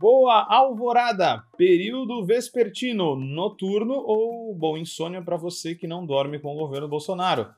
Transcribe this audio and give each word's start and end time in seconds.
Boa 0.00 0.46
alvorada, 0.48 1.44
período 1.58 2.24
vespertino, 2.24 3.14
noturno 3.14 3.92
ou 3.94 4.54
boa 4.54 4.78
insônia 4.78 5.20
para 5.20 5.36
você 5.36 5.74
que 5.74 5.86
não 5.86 6.06
dorme 6.06 6.38
com 6.38 6.54
o 6.54 6.58
governo 6.58 6.88
Bolsonaro. 6.88 7.48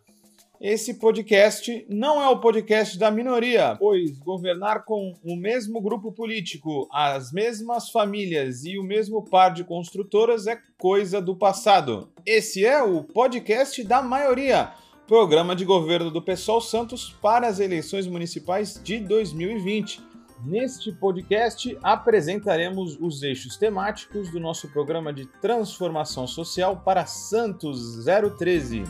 Esse 0.61 0.95
podcast 0.95 1.87
não 1.89 2.21
é 2.21 2.29
o 2.29 2.41
podcast 2.41 2.99
da 2.99 3.11
minoria, 3.11 3.77
pois 3.79 4.19
governar 4.19 4.85
com 4.85 5.15
o 5.23 5.37
mesmo 5.37 5.81
grupo 5.81 6.11
político, 6.11 6.89
as 6.91 7.31
mesmas 7.31 7.91
famílias 7.91 8.65
e 8.65 8.77
o 8.77 8.83
mesmo 8.83 9.23
par 9.23 9.53
de 9.53 9.63
construtoras 9.63 10.47
é 10.47 10.59
coisa 10.79 11.21
do 11.21 11.37
passado. 11.37 12.11
Esse 12.25 12.65
é 12.65 12.83
o 12.83 13.05
podcast 13.05 13.85
da 13.85 14.03
maioria, 14.03 14.73
programa 15.07 15.55
de 15.55 15.65
governo 15.65 16.11
do 16.11 16.21
Pessoal 16.21 16.61
Santos 16.61 17.15
para 17.23 17.47
as 17.47 17.61
eleições 17.61 18.09
municipais 18.09 18.81
de 18.83 18.99
2020. 18.99 20.05
Neste 20.45 20.91
podcast 20.91 21.79
apresentaremos 21.81 22.99
os 23.01 23.23
eixos 23.23 23.57
temáticos 23.57 24.31
do 24.33 24.41
nosso 24.41 24.69
programa 24.69 25.13
de 25.13 25.25
transformação 25.41 26.27
social 26.27 26.83
para 26.85 27.07
Santos 27.07 28.05
013. 28.37 28.83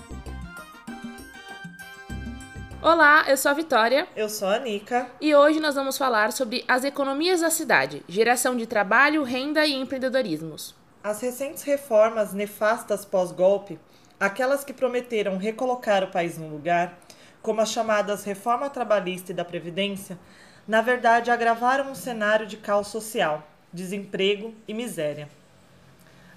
Olá, 2.80 3.26
eu 3.28 3.36
sou 3.36 3.50
a 3.50 3.54
Vitória. 3.54 4.08
Eu 4.16 4.30
sou 4.30 4.48
a 4.48 4.58
Nica. 4.58 5.10
E 5.20 5.34
hoje 5.34 5.60
nós 5.60 5.74
vamos 5.74 5.98
falar 5.98 6.32
sobre 6.32 6.64
as 6.66 6.82
economias 6.82 7.42
da 7.42 7.50
cidade, 7.50 8.02
geração 8.08 8.56
de 8.56 8.66
trabalho, 8.66 9.22
renda 9.22 9.66
e 9.66 9.74
empreendedorismos. 9.74 10.74
As 11.04 11.20
recentes 11.20 11.62
reformas 11.62 12.32
nefastas 12.32 13.04
pós-golpe, 13.04 13.78
aquelas 14.18 14.64
que 14.64 14.72
prometeram 14.72 15.36
recolocar 15.36 16.02
o 16.02 16.10
país 16.10 16.38
no 16.38 16.48
lugar, 16.48 16.98
como 17.42 17.60
as 17.60 17.70
chamadas 17.70 18.24
reforma 18.24 18.68
trabalhista 18.70 19.32
e 19.32 19.34
da 19.34 19.44
Previdência, 19.44 20.18
na 20.66 20.80
verdade 20.80 21.30
agravaram 21.30 21.90
um 21.90 21.94
cenário 21.94 22.46
de 22.46 22.56
caos 22.56 22.88
social, 22.88 23.48
desemprego 23.72 24.54
e 24.66 24.74
miséria. 24.74 25.28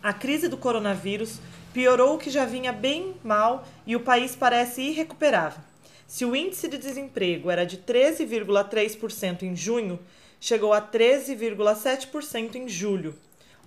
A 0.03 0.13
crise 0.13 0.47
do 0.47 0.57
coronavírus 0.57 1.39
piorou 1.73 2.15
o 2.15 2.17
que 2.17 2.29
já 2.29 2.45
vinha 2.45 2.71
bem 2.71 3.15
mal 3.23 3.65
e 3.85 3.95
o 3.95 3.99
país 3.99 4.35
parece 4.35 4.81
irrecuperável. 4.81 5.61
Se 6.07 6.25
o 6.25 6.35
índice 6.35 6.67
de 6.67 6.77
desemprego 6.77 7.51
era 7.51 7.65
de 7.65 7.77
13,3% 7.77 9.43
em 9.43 9.55
junho, 9.55 9.99
chegou 10.39 10.73
a 10.73 10.81
13,7% 10.81 12.55
em 12.55 12.67
julho. 12.67 13.15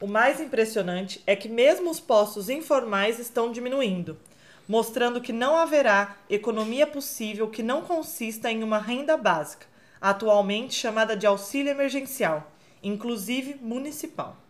O 0.02 0.08
mais 0.08 0.40
impressionante 0.40 1.22
é 1.28 1.36
que 1.36 1.48
mesmo 1.48 1.88
os 1.88 2.00
postos 2.00 2.48
informais 2.48 3.20
estão 3.20 3.52
diminuindo, 3.52 4.18
mostrando 4.66 5.20
que 5.20 5.32
não 5.32 5.54
haverá 5.54 6.16
economia 6.28 6.88
possível 6.88 7.48
que 7.48 7.62
não 7.62 7.82
consista 7.82 8.50
em 8.50 8.64
uma 8.64 8.78
renda 8.78 9.16
básica, 9.16 9.64
atualmente 10.00 10.74
chamada 10.74 11.16
de 11.16 11.24
auxílio 11.24 11.70
emergencial, 11.70 12.50
inclusive 12.82 13.54
municipal. 13.62 14.41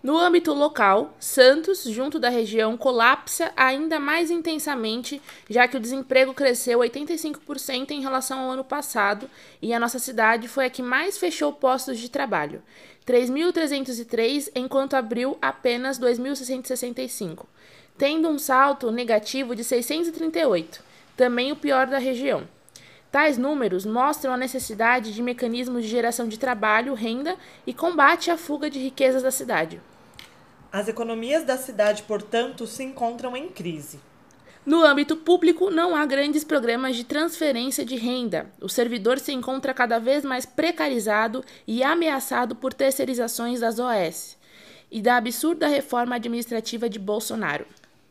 No 0.00 0.16
âmbito 0.16 0.54
local, 0.54 1.16
Santos, 1.18 1.82
junto 1.82 2.20
da 2.20 2.28
região, 2.28 2.76
colapsa 2.76 3.52
ainda 3.56 3.98
mais 3.98 4.30
intensamente, 4.30 5.20
já 5.50 5.66
que 5.66 5.76
o 5.76 5.80
desemprego 5.80 6.32
cresceu 6.32 6.78
85% 6.78 7.90
em 7.90 8.00
relação 8.00 8.38
ao 8.38 8.50
ano 8.52 8.62
passado 8.62 9.28
e 9.60 9.74
a 9.74 9.80
nossa 9.80 9.98
cidade 9.98 10.46
foi 10.46 10.66
a 10.66 10.70
que 10.70 10.82
mais 10.82 11.18
fechou 11.18 11.52
postos 11.52 11.98
de 11.98 12.08
trabalho, 12.08 12.62
3.303, 13.04 14.52
enquanto 14.54 14.94
abriu 14.94 15.36
apenas 15.42 15.98
2.665, 15.98 17.46
tendo 17.98 18.28
um 18.28 18.38
salto 18.38 18.92
negativo 18.92 19.56
de 19.56 19.64
638, 19.64 20.80
também 21.16 21.50
o 21.50 21.56
pior 21.56 21.88
da 21.88 21.98
região. 21.98 22.46
Tais 23.10 23.36
números 23.36 23.84
mostram 23.84 24.32
a 24.32 24.36
necessidade 24.36 25.12
de 25.12 25.22
mecanismos 25.22 25.82
de 25.82 25.88
geração 25.88 26.28
de 26.28 26.38
trabalho, 26.38 26.94
renda 26.94 27.36
e 27.66 27.74
combate 27.74 28.30
à 28.30 28.36
fuga 28.36 28.70
de 28.70 28.78
riquezas 28.78 29.22
da 29.22 29.30
cidade. 29.30 29.80
As 30.70 30.86
economias 30.86 31.44
da 31.44 31.56
cidade, 31.56 32.02
portanto, 32.02 32.66
se 32.66 32.84
encontram 32.84 33.34
em 33.34 33.48
crise. 33.48 33.98
No 34.66 34.84
âmbito 34.84 35.16
público, 35.16 35.70
não 35.70 35.96
há 35.96 36.04
grandes 36.04 36.44
programas 36.44 36.94
de 36.94 37.04
transferência 37.04 37.86
de 37.86 37.96
renda. 37.96 38.50
O 38.60 38.68
servidor 38.68 39.18
se 39.18 39.32
encontra 39.32 39.72
cada 39.72 39.98
vez 39.98 40.26
mais 40.26 40.44
precarizado 40.44 41.42
e 41.66 41.82
ameaçado 41.82 42.54
por 42.54 42.74
terceirizações 42.74 43.60
das 43.60 43.78
OS 43.78 44.36
e 44.90 45.00
da 45.00 45.16
absurda 45.16 45.66
reforma 45.66 46.16
administrativa 46.16 46.86
de 46.86 46.98
Bolsonaro. 46.98 47.66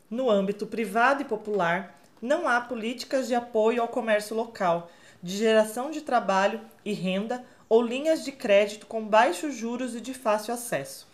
No 0.09 0.27
âmbito 0.27 0.65
privado 0.65 1.21
e 1.21 1.25
popular, 1.25 1.95
não 2.19 2.47
há 2.47 2.59
políticas 2.59 3.27
de 3.27 3.35
apoio 3.35 3.83
ao 3.83 3.87
comércio 3.87 4.35
local, 4.35 4.89
de 5.21 5.37
geração 5.37 5.91
de 5.91 6.01
trabalho 6.01 6.59
e 6.83 6.91
renda 6.91 7.45
ou 7.69 7.83
linhas 7.83 8.25
de 8.25 8.31
crédito 8.31 8.87
com 8.87 9.05
baixos 9.05 9.53
juros 9.53 9.93
e 9.93 10.01
de 10.01 10.15
fácil 10.15 10.55
acesso. 10.55 11.07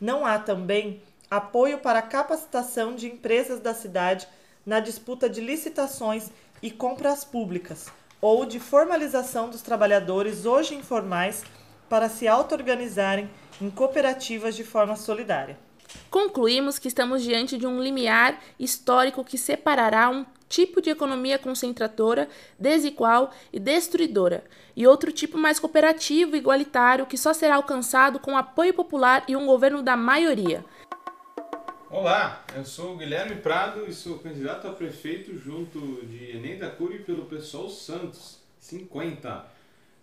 Não 0.00 0.24
há 0.24 0.38
também 0.38 1.02
apoio 1.30 1.78
para 1.78 1.98
a 1.98 2.02
capacitação 2.02 2.94
de 2.94 3.06
empresas 3.06 3.60
da 3.60 3.74
cidade 3.74 4.26
na 4.64 4.80
disputa 4.80 5.28
de 5.28 5.40
licitações 5.40 6.30
e 6.62 6.70
compras 6.70 7.24
públicas, 7.24 7.86
ou 8.20 8.44
de 8.44 8.58
formalização 8.58 9.50
dos 9.50 9.62
trabalhadores 9.62 10.46
hoje 10.46 10.74
informais 10.74 11.44
para 11.88 12.08
se 12.08 12.26
auto-organizarem 12.26 13.28
em 13.60 13.70
cooperativas 13.70 14.54
de 14.54 14.64
forma 14.64 14.96
solidária. 14.96 15.58
Concluímos 16.10 16.78
que 16.78 16.88
estamos 16.88 17.22
diante 17.22 17.58
de 17.58 17.66
um 17.66 17.82
limiar 17.82 18.40
histórico 18.58 19.24
que 19.24 19.36
separará 19.36 20.08
um 20.08 20.24
tipo 20.50 20.82
de 20.82 20.90
economia 20.90 21.38
concentratora, 21.38 22.28
desigual 22.58 23.32
e 23.52 23.60
destruidora, 23.60 24.44
e 24.76 24.84
outro 24.84 25.12
tipo 25.12 25.38
mais 25.38 25.60
cooperativo 25.60 26.34
e 26.34 26.38
igualitário 26.40 27.06
que 27.06 27.16
só 27.16 27.32
será 27.32 27.54
alcançado 27.54 28.18
com 28.18 28.36
apoio 28.36 28.74
popular 28.74 29.24
e 29.28 29.36
um 29.36 29.46
governo 29.46 29.80
da 29.80 29.96
maioria. 29.96 30.64
Olá, 31.88 32.44
eu 32.54 32.64
sou 32.64 32.94
o 32.94 32.96
Guilherme 32.96 33.36
Prado 33.36 33.86
e 33.88 33.94
sou 33.94 34.18
candidato 34.18 34.66
a 34.66 34.72
prefeito 34.72 35.38
junto 35.38 36.04
de 36.06 36.36
Enem 36.36 36.58
da 36.58 36.68
Cury 36.68 37.00
pelo 37.00 37.26
Pessoal 37.26 37.68
Santos 37.68 38.38
50. 38.58 39.44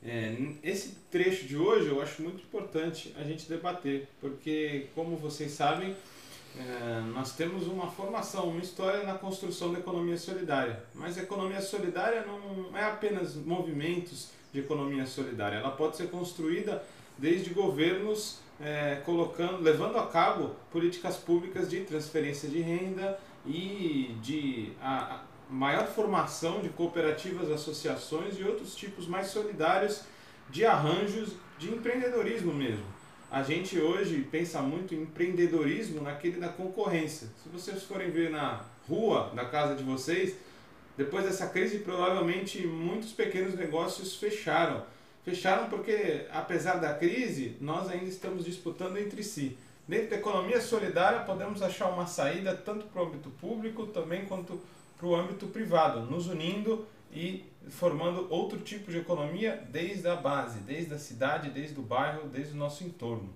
É, 0.05 0.35
esse 0.63 0.95
trecho 1.11 1.45
de 1.45 1.57
hoje 1.57 1.87
eu 1.89 2.01
acho 2.01 2.21
muito 2.21 2.41
importante 2.41 3.13
a 3.19 3.23
gente 3.23 3.49
debater, 3.49 4.07
porque, 4.21 4.87
como 4.93 5.17
vocês 5.17 5.51
sabem, 5.51 5.95
é, 6.59 7.01
nós 7.13 7.33
temos 7.33 7.67
uma 7.67 7.87
formação, 7.87 8.49
uma 8.49 8.61
história 8.61 9.03
na 9.03 9.13
construção 9.13 9.71
da 9.71 9.79
economia 9.79 10.17
solidária. 10.17 10.83
Mas 10.95 11.17
a 11.17 11.21
economia 11.21 11.61
solidária 11.61 12.25
não 12.25 12.75
é 12.75 12.83
apenas 12.83 13.35
movimentos 13.35 14.29
de 14.51 14.59
economia 14.59 15.05
solidária, 15.05 15.57
ela 15.57 15.71
pode 15.71 15.97
ser 15.97 16.09
construída 16.09 16.83
desde 17.17 17.51
governos 17.51 18.39
é, 18.59 19.01
colocando, 19.05 19.61
levando 19.61 19.97
a 19.97 20.07
cabo 20.07 20.55
políticas 20.71 21.17
públicas 21.17 21.69
de 21.69 21.81
transferência 21.81 22.49
de 22.49 22.59
renda 22.61 23.19
e 23.45 24.15
de 24.21 24.71
a, 24.81 25.15
a 25.15 25.21
maior 25.49 25.87
formação 25.87 26.61
de 26.61 26.69
cooperativas, 26.69 27.51
associações 27.51 28.39
e 28.39 28.43
outros 28.43 28.75
tipos 28.75 29.07
mais 29.07 29.27
solidários 29.27 30.01
de 30.49 30.65
arranjos 30.65 31.33
de 31.59 31.69
empreendedorismo 31.69 32.53
mesmo 32.53 32.96
a 33.29 33.43
gente 33.43 33.77
hoje 33.77 34.25
pensa 34.31 34.61
muito 34.61 34.95
em 34.95 35.01
empreendedorismo 35.01 36.01
naquele 36.01 36.39
da 36.39 36.47
concorrência. 36.47 37.27
Se 37.43 37.49
vocês 37.49 37.83
forem 37.83 38.09
ver 38.09 38.29
na 38.29 38.61
rua 38.87 39.31
da 39.35 39.45
casa 39.45 39.75
de 39.75 39.83
vocês, 39.83 40.35
depois 40.95 41.25
dessa 41.25 41.47
crise, 41.47 41.79
provavelmente 41.79 42.65
muitos 42.65 43.11
pequenos 43.11 43.53
negócios 43.53 44.15
fecharam. 44.15 44.83
Fecharam 45.25 45.69
porque, 45.69 46.25
apesar 46.31 46.77
da 46.77 46.93
crise, 46.93 47.57
nós 47.59 47.89
ainda 47.89 48.05
estamos 48.05 48.45
disputando 48.45 48.97
entre 48.97 49.21
si. 49.23 49.57
Dentro 49.85 50.11
da 50.11 50.15
economia 50.15 50.61
solidária, 50.61 51.19
podemos 51.19 51.61
achar 51.61 51.89
uma 51.89 52.07
saída 52.07 52.55
tanto 52.55 52.85
para 52.87 53.03
o 53.03 53.07
âmbito 53.07 53.29
público 53.29 53.87
também 53.87 54.25
quanto 54.25 54.59
para 54.97 55.07
o 55.07 55.15
âmbito 55.15 55.47
privado, 55.47 56.01
nos 56.01 56.27
unindo 56.27 56.87
e 57.11 57.43
formando 57.69 58.27
outro 58.29 58.59
tipo 58.59 58.91
de 58.91 58.97
economia 58.97 59.63
desde 59.69 60.07
a 60.07 60.15
base, 60.15 60.59
desde 60.59 60.93
a 60.93 60.99
cidade, 60.99 61.49
desde 61.49 61.79
o 61.79 61.83
bairro, 61.83 62.27
desde 62.27 62.53
o 62.53 62.57
nosso 62.57 62.83
entorno. 62.83 63.33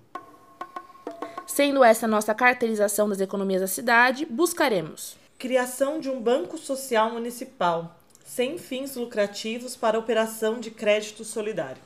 Sendo 1.46 1.84
essa 1.84 2.06
nossa 2.06 2.34
caracterização 2.34 3.08
das 3.08 3.20
economias 3.20 3.60
da 3.60 3.66
cidade, 3.66 4.24
buscaremos 4.24 5.20
criação 5.42 5.98
de 5.98 6.08
um 6.08 6.22
banco 6.22 6.56
social 6.56 7.10
municipal 7.10 7.98
sem 8.24 8.58
fins 8.58 8.94
lucrativos 8.94 9.74
para 9.74 9.98
operação 9.98 10.60
de 10.60 10.70
crédito 10.70 11.24
solidário. 11.24 11.82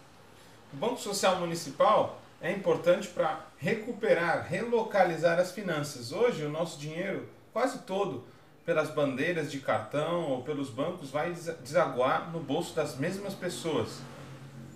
O 0.75 0.77
Banco 0.77 1.01
Social 1.01 1.41
Municipal 1.41 2.21
é 2.39 2.53
importante 2.53 3.09
para 3.09 3.47
recuperar, 3.57 4.47
relocalizar 4.47 5.39
as 5.39 5.53
finanças. 5.53 6.13
Hoje, 6.13 6.45
o 6.45 6.51
nosso 6.51 6.79
dinheiro, 6.79 7.27
quase 7.51 7.79
todo, 7.79 8.25
pelas 8.67 8.91
bandeiras 8.91 9.51
de 9.51 9.61
cartão 9.61 10.25
ou 10.25 10.43
pelos 10.43 10.69
bancos 10.69 11.09
vai 11.09 11.33
desaguar 11.63 12.33
no 12.33 12.41
bolso 12.41 12.75
das 12.75 12.97
mesmas 12.97 13.33
pessoas. 13.33 14.01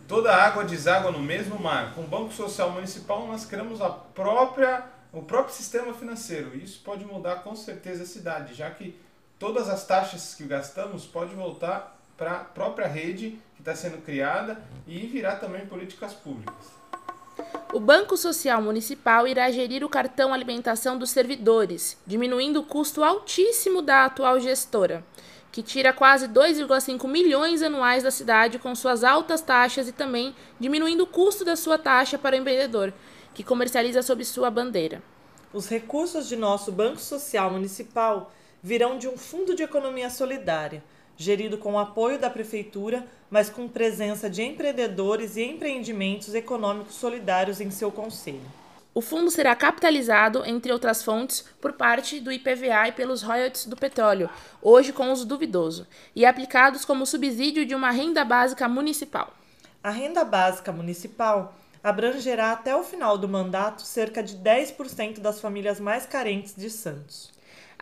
Toda 0.07 0.33
água 0.33 0.65
deságua 0.65 1.11
no 1.11 1.19
mesmo 1.19 1.59
mar. 1.59 1.93
Com 1.95 2.03
o 2.03 2.07
Banco 2.07 2.33
Social 2.33 2.71
Municipal 2.71 3.27
nós 3.27 3.45
criamos 3.45 3.81
a 3.81 3.91
própria, 3.91 4.85
o 5.13 5.23
próprio 5.23 5.55
sistema 5.55 5.93
financeiro. 5.93 6.57
Isso 6.57 6.81
pode 6.85 7.05
mudar 7.05 7.43
com 7.43 7.55
certeza 7.57 8.05
a 8.05 8.07
cidade, 8.07 8.55
já 8.55 8.71
que 8.71 8.97
todas 9.41 9.69
as 9.69 9.85
taxas 9.85 10.37
que 10.37 10.45
gastamos 10.45 11.05
pode 11.05 11.35
voltar 11.35 11.99
para 12.17 12.33
a 12.33 12.45
própria 12.45 12.87
rede 12.87 13.41
que 13.57 13.61
está 13.61 13.75
sendo 13.75 14.05
criada 14.05 14.63
e 14.87 15.01
virar 15.07 15.37
também 15.37 15.67
políticas 15.67 16.15
públicas. 16.15 16.81
O 17.73 17.79
Banco 17.79 18.17
Social 18.17 18.61
Municipal 18.61 19.29
irá 19.29 19.49
gerir 19.49 19.85
o 19.85 19.89
cartão 19.89 20.35
alimentação 20.35 20.99
dos 20.99 21.11
servidores, 21.11 21.97
diminuindo 22.05 22.59
o 22.59 22.65
custo 22.65 23.05
altíssimo 23.05 23.81
da 23.81 24.07
atual 24.07 24.41
gestora, 24.41 25.05
que 25.53 25.63
tira 25.63 25.93
quase 25.93 26.27
2,5 26.27 27.07
milhões 27.07 27.63
anuais 27.63 28.03
da 28.03 28.11
cidade 28.11 28.59
com 28.59 28.75
suas 28.75 29.05
altas 29.05 29.41
taxas 29.41 29.87
e 29.87 29.93
também 29.93 30.35
diminuindo 30.59 31.05
o 31.05 31.07
custo 31.07 31.45
da 31.45 31.55
sua 31.55 31.79
taxa 31.79 32.19
para 32.19 32.35
o 32.35 32.41
empreendedor, 32.41 32.93
que 33.33 33.45
comercializa 33.45 34.03
sob 34.03 34.25
sua 34.25 34.51
bandeira. 34.51 35.01
Os 35.53 35.69
recursos 35.69 36.29
de 36.29 36.35
nosso 36.35 36.73
Banco 36.73 37.01
Social 37.01 37.53
Municipal 37.53 38.33
virão 38.61 38.99
de 38.99 39.07
um 39.07 39.17
fundo 39.17 39.55
de 39.55 39.63
economia 39.63 40.11
solidária 40.11 40.83
gerido 41.21 41.59
com 41.59 41.75
o 41.75 41.79
apoio 41.79 42.19
da 42.19 42.31
Prefeitura, 42.31 43.07
mas 43.29 43.51
com 43.51 43.69
presença 43.69 44.31
de 44.31 44.43
empreendedores 44.43 45.37
e 45.37 45.43
empreendimentos 45.43 46.35
econômicos 46.35 46.95
solidários 46.95 47.61
em 47.61 47.71
seu 47.71 47.93
conselho. 47.93 48.41
O 48.95 49.03
fundo 49.03 49.31
será 49.31 49.55
capitalizado, 49.55 50.43
entre 50.47 50.73
outras 50.73 51.03
fontes, 51.03 51.45
por 51.61 51.75
parte 51.75 52.21
do 52.21 52.33
IPVA 52.33 52.89
e 52.89 52.93
pelos 52.93 53.21
royalties 53.21 53.67
do 53.67 53.77
petróleo, 53.77 54.31
hoje 54.63 54.95
com 54.95 55.13
uso 55.13 55.27
duvidoso, 55.27 55.87
e 56.17 56.25
aplicados 56.25 56.87
como 56.87 57.05
subsídio 57.05 57.67
de 57.67 57.75
uma 57.75 57.91
renda 57.91 58.25
básica 58.25 58.67
municipal. 58.67 59.35
A 59.85 59.91
renda 59.91 60.25
básica 60.25 60.73
municipal 60.73 61.55
abrangerá 61.85 62.53
até 62.53 62.75
o 62.75 62.83
final 62.83 63.19
do 63.19 63.29
mandato 63.29 63.83
cerca 63.83 64.23
de 64.23 64.39
10% 64.39 65.21
das 65.21 65.39
famílias 65.39 65.79
mais 65.79 66.07
carentes 66.07 66.55
de 66.57 66.71
Santos. 66.71 67.31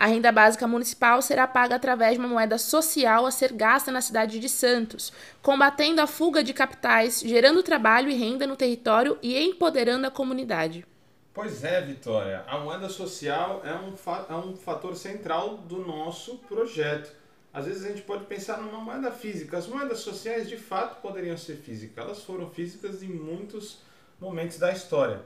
A 0.00 0.06
renda 0.06 0.30
básica 0.30 0.64
municipal 0.64 1.20
será 1.20 1.44
paga 1.44 1.74
através 1.74 2.12
de 2.12 2.20
uma 2.20 2.28
moeda 2.28 2.56
social 2.56 3.26
a 3.26 3.32
ser 3.32 3.52
gasta 3.52 3.90
na 3.90 4.00
cidade 4.00 4.38
de 4.38 4.48
Santos, 4.48 5.12
combatendo 5.42 6.00
a 6.00 6.06
fuga 6.06 6.40
de 6.40 6.54
capitais, 6.54 7.20
gerando 7.20 7.64
trabalho 7.64 8.08
e 8.08 8.14
renda 8.14 8.46
no 8.46 8.54
território 8.54 9.18
e 9.20 9.36
empoderando 9.36 10.06
a 10.06 10.10
comunidade. 10.10 10.86
Pois 11.34 11.64
é, 11.64 11.80
Vitória. 11.80 12.44
A 12.46 12.58
moeda 12.58 12.88
social 12.88 13.60
é 13.64 13.74
um, 13.74 13.92
é 14.28 14.34
um 14.36 14.54
fator 14.54 14.94
central 14.94 15.56
do 15.56 15.84
nosso 15.84 16.38
projeto. 16.46 17.10
Às 17.52 17.66
vezes 17.66 17.84
a 17.84 17.88
gente 17.88 18.02
pode 18.02 18.24
pensar 18.26 18.58
numa 18.58 18.78
moeda 18.78 19.10
física. 19.10 19.58
As 19.58 19.66
moedas 19.66 19.98
sociais 19.98 20.48
de 20.48 20.56
fato 20.56 21.00
poderiam 21.02 21.36
ser 21.36 21.56
físicas. 21.56 22.04
Elas 22.04 22.22
foram 22.22 22.48
físicas 22.48 23.02
em 23.02 23.08
muitos 23.08 23.78
momentos 24.20 24.58
da 24.58 24.70
história. 24.70 25.22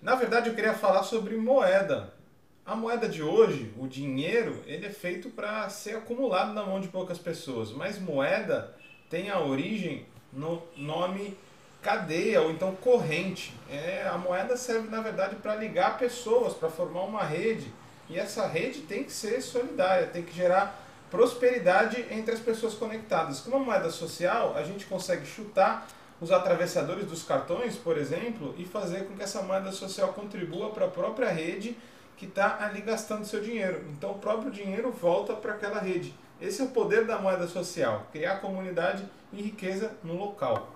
Na 0.00 0.14
verdade, 0.14 0.48
eu 0.48 0.54
queria 0.54 0.72
falar 0.72 1.02
sobre 1.02 1.36
moeda. 1.36 2.18
A 2.64 2.76
moeda 2.76 3.08
de 3.08 3.22
hoje, 3.22 3.72
o 3.78 3.88
dinheiro, 3.88 4.62
ele 4.66 4.86
é 4.86 4.90
feito 4.90 5.30
para 5.30 5.68
ser 5.68 5.96
acumulado 5.96 6.52
na 6.52 6.64
mão 6.64 6.80
de 6.80 6.88
poucas 6.88 7.18
pessoas, 7.18 7.72
mas 7.72 7.98
moeda 7.98 8.74
tem 9.08 9.30
a 9.30 9.40
origem 9.40 10.06
no 10.32 10.62
nome 10.76 11.36
cadeia 11.82 12.42
ou 12.42 12.50
então 12.50 12.74
corrente. 12.76 13.54
É, 13.68 14.06
a 14.06 14.18
moeda 14.18 14.56
serve 14.56 14.88
na 14.88 15.00
verdade 15.00 15.36
para 15.36 15.56
ligar 15.56 15.98
pessoas, 15.98 16.52
para 16.52 16.68
formar 16.68 17.02
uma 17.02 17.24
rede. 17.24 17.72
E 18.08 18.18
essa 18.18 18.46
rede 18.46 18.80
tem 18.82 19.04
que 19.04 19.12
ser 19.12 19.40
solidária, 19.40 20.06
tem 20.06 20.22
que 20.22 20.34
gerar 20.34 20.86
prosperidade 21.10 22.04
entre 22.10 22.34
as 22.34 22.40
pessoas 22.40 22.74
conectadas. 22.74 23.40
Com 23.40 23.50
uma 23.50 23.58
moeda 23.58 23.90
social, 23.90 24.54
a 24.56 24.62
gente 24.62 24.84
consegue 24.86 25.26
chutar 25.26 25.88
os 26.20 26.30
atravessadores 26.30 27.06
dos 27.06 27.22
cartões, 27.22 27.76
por 27.76 27.96
exemplo, 27.96 28.54
e 28.58 28.64
fazer 28.64 29.06
com 29.06 29.16
que 29.16 29.22
essa 29.22 29.42
moeda 29.42 29.72
social 29.72 30.12
contribua 30.12 30.70
para 30.70 30.84
a 30.84 30.90
própria 30.90 31.30
rede 31.30 31.76
que 32.20 32.26
está 32.26 32.62
ali 32.62 32.82
gastando 32.82 33.24
seu 33.24 33.40
dinheiro. 33.40 33.82
Então 33.96 34.10
o 34.10 34.18
próprio 34.18 34.50
dinheiro 34.50 34.92
volta 34.92 35.32
para 35.32 35.54
aquela 35.54 35.80
rede. 35.80 36.14
Esse 36.38 36.60
é 36.60 36.64
o 36.66 36.68
poder 36.68 37.06
da 37.06 37.18
moeda 37.18 37.48
social, 37.48 38.06
criar 38.12 38.40
comunidade 38.40 39.02
e 39.32 39.40
riqueza 39.40 39.96
no 40.04 40.18
local. 40.18 40.68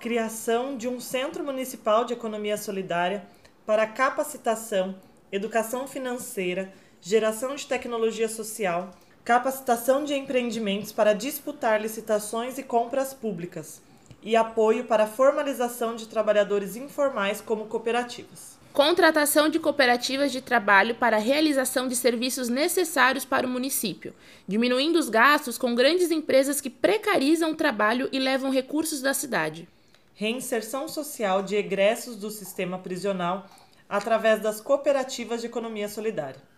Criação 0.00 0.74
de 0.74 0.88
um 0.88 0.98
Centro 0.98 1.44
Municipal 1.44 2.06
de 2.06 2.14
Economia 2.14 2.56
Solidária 2.56 3.26
para 3.66 3.86
capacitação, 3.86 4.94
educação 5.30 5.86
financeira, 5.86 6.72
geração 6.98 7.54
de 7.54 7.66
tecnologia 7.66 8.28
social, 8.28 8.90
capacitação 9.22 10.02
de 10.02 10.14
empreendimentos 10.14 10.92
para 10.92 11.12
disputar 11.12 11.78
licitações 11.78 12.56
e 12.56 12.62
compras 12.62 13.12
públicas 13.12 13.82
e 14.22 14.34
apoio 14.34 14.86
para 14.86 15.04
a 15.04 15.08
formalização 15.08 15.94
de 15.94 16.08
trabalhadores 16.08 16.74
informais 16.74 17.42
como 17.42 17.66
cooperativas. 17.66 18.61
Contratação 18.72 19.50
de 19.50 19.58
cooperativas 19.58 20.32
de 20.32 20.40
trabalho 20.40 20.94
para 20.94 21.18
a 21.18 21.20
realização 21.20 21.86
de 21.86 21.94
serviços 21.94 22.48
necessários 22.48 23.22
para 23.22 23.46
o 23.46 23.50
município, 23.50 24.14
diminuindo 24.48 24.98
os 24.98 25.10
gastos 25.10 25.58
com 25.58 25.74
grandes 25.74 26.10
empresas 26.10 26.58
que 26.58 26.70
precarizam 26.70 27.50
o 27.50 27.54
trabalho 27.54 28.08
e 28.10 28.18
levam 28.18 28.50
recursos 28.50 29.02
da 29.02 29.12
cidade. 29.12 29.68
Reinserção 30.14 30.88
social 30.88 31.42
de 31.42 31.54
egressos 31.54 32.16
do 32.16 32.30
sistema 32.30 32.78
prisional 32.78 33.46
através 33.86 34.40
das 34.40 34.58
cooperativas 34.58 35.42
de 35.42 35.48
economia 35.48 35.88
solidária 35.88 36.51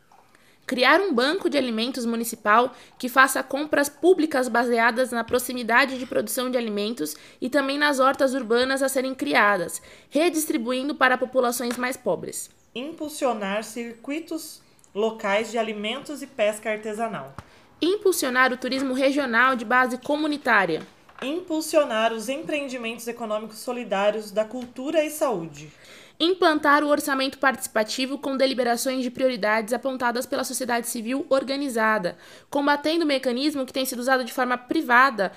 criar 0.74 1.00
um 1.00 1.14
banco 1.14 1.48
de 1.48 1.56
alimentos 1.56 2.04
municipal 2.04 2.74
que 2.98 3.08
faça 3.08 3.44
compras 3.44 3.88
públicas 3.88 4.48
baseadas 4.48 5.12
na 5.12 5.22
proximidade 5.22 6.00
de 6.00 6.04
produção 6.04 6.50
de 6.50 6.58
alimentos 6.58 7.14
e 7.40 7.48
também 7.48 7.78
nas 7.78 8.00
hortas 8.00 8.34
urbanas 8.34 8.82
a 8.82 8.88
serem 8.88 9.14
criadas, 9.14 9.80
redistribuindo 10.10 10.92
para 10.92 11.16
populações 11.16 11.76
mais 11.76 11.96
pobres. 11.96 12.50
Impulsionar 12.74 13.62
circuitos 13.62 14.60
locais 14.92 15.52
de 15.52 15.58
alimentos 15.58 16.22
e 16.22 16.26
pesca 16.26 16.72
artesanal. 16.72 17.36
Impulsionar 17.80 18.52
o 18.52 18.56
turismo 18.56 18.94
regional 18.94 19.54
de 19.54 19.64
base 19.64 19.96
comunitária. 19.98 20.84
Impulsionar 21.22 22.12
os 22.12 22.28
empreendimentos 22.28 23.06
econômicos 23.06 23.58
solidários 23.58 24.32
da 24.32 24.44
cultura 24.44 25.04
e 25.04 25.10
saúde 25.10 25.72
implantar 26.18 26.84
o 26.84 26.88
orçamento 26.88 27.38
participativo 27.38 28.18
com 28.18 28.36
deliberações 28.36 29.02
de 29.02 29.10
prioridades 29.10 29.72
apontadas 29.72 30.26
pela 30.26 30.44
sociedade 30.44 30.88
civil 30.88 31.26
organizada, 31.28 32.16
combatendo 32.48 33.04
o 33.04 33.08
mecanismo 33.08 33.66
que 33.66 33.72
tem 33.72 33.84
sido 33.84 33.98
usado 33.98 34.24
de 34.24 34.32
forma 34.32 34.56
privada 34.56 35.32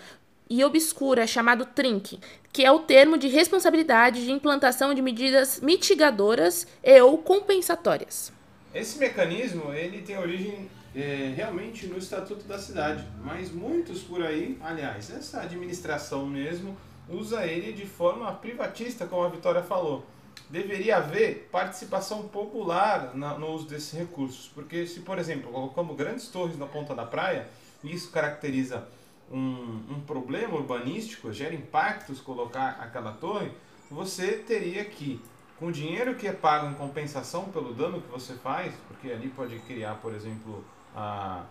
e 0.50 0.64
obscura, 0.64 1.28
chamado 1.28 1.66
TRINC, 1.66 2.20
que 2.54 2.64
é 2.64 2.72
o 2.72 2.80
termo 2.80 3.18
de 3.18 3.28
responsabilidade 3.28 4.24
de 4.24 4.32
implantação 4.32 4.94
de 4.94 5.02
medidas 5.02 5.60
mitigadoras 5.60 6.66
e 6.84 7.02
ou 7.02 7.18
compensatórias. 7.18 8.32
Esse 8.74 9.00
mecanismo 9.00 9.74
ele 9.74 10.02
tem 10.04 10.18
origem 10.18 10.70
é, 10.96 11.34
realmente 11.36 11.88
no 11.88 11.98
Estatuto 11.98 12.46
da 12.46 12.58
Cidade, 12.58 13.06
mas 13.24 13.52
muitos 13.52 14.04
por 14.04 14.24
aí, 14.24 14.58
aliás, 14.62 15.12
essa 15.12 15.42
administração 15.42 16.26
mesmo, 16.26 16.78
usa 17.10 17.46
ele 17.46 17.74
de 17.74 17.86
forma 17.86 18.32
privatista, 18.34 19.06
como 19.06 19.24
a 19.24 19.30
Vitória 19.30 19.64
falou 19.64 20.06
deveria 20.50 20.98
haver 20.98 21.50
participação 21.52 22.28
popular 22.28 23.12
na, 23.14 23.38
no 23.38 23.48
uso 23.52 23.68
desses 23.68 23.92
recursos. 23.92 24.50
Porque 24.54 24.86
se, 24.88 25.02
por 25.02 25.20
exemplo, 25.20 25.52
colocamos 25.52 25.96
grandes 25.96 26.28
torres 26.28 26.58
na 26.58 26.66
ponta 26.66 26.96
da 26.96 27.06
praia, 27.06 27.48
isso 27.84 28.12
caracteriza 28.12 28.88
um, 29.32 29.84
um 29.90 30.02
problema 30.06 30.56
urbanístico, 30.56 31.32
gera 31.34 31.54
impactos 31.54 32.22
colocar 32.22 32.78
aquela 32.80 33.12
torre, 33.12 33.52
você 33.90 34.34
teria 34.34 34.84
que, 34.86 35.22
com 35.60 35.68
o 35.68 35.72
dinheiro 35.72 36.16
que 36.16 36.28
é 36.28 36.34
pago 36.34 36.68
em 36.68 36.74
compensação 36.74 37.46
pelo 37.46 37.74
dano 37.74 38.02
que 38.02 38.10
você 38.10 38.34
faz, 38.34 38.74
porque 38.88 39.12
ali 39.12 39.30
pode 39.30 39.60
criar, 39.60 39.96
por 39.96 40.14
exemplo, 40.14 40.64
a 40.96 41.44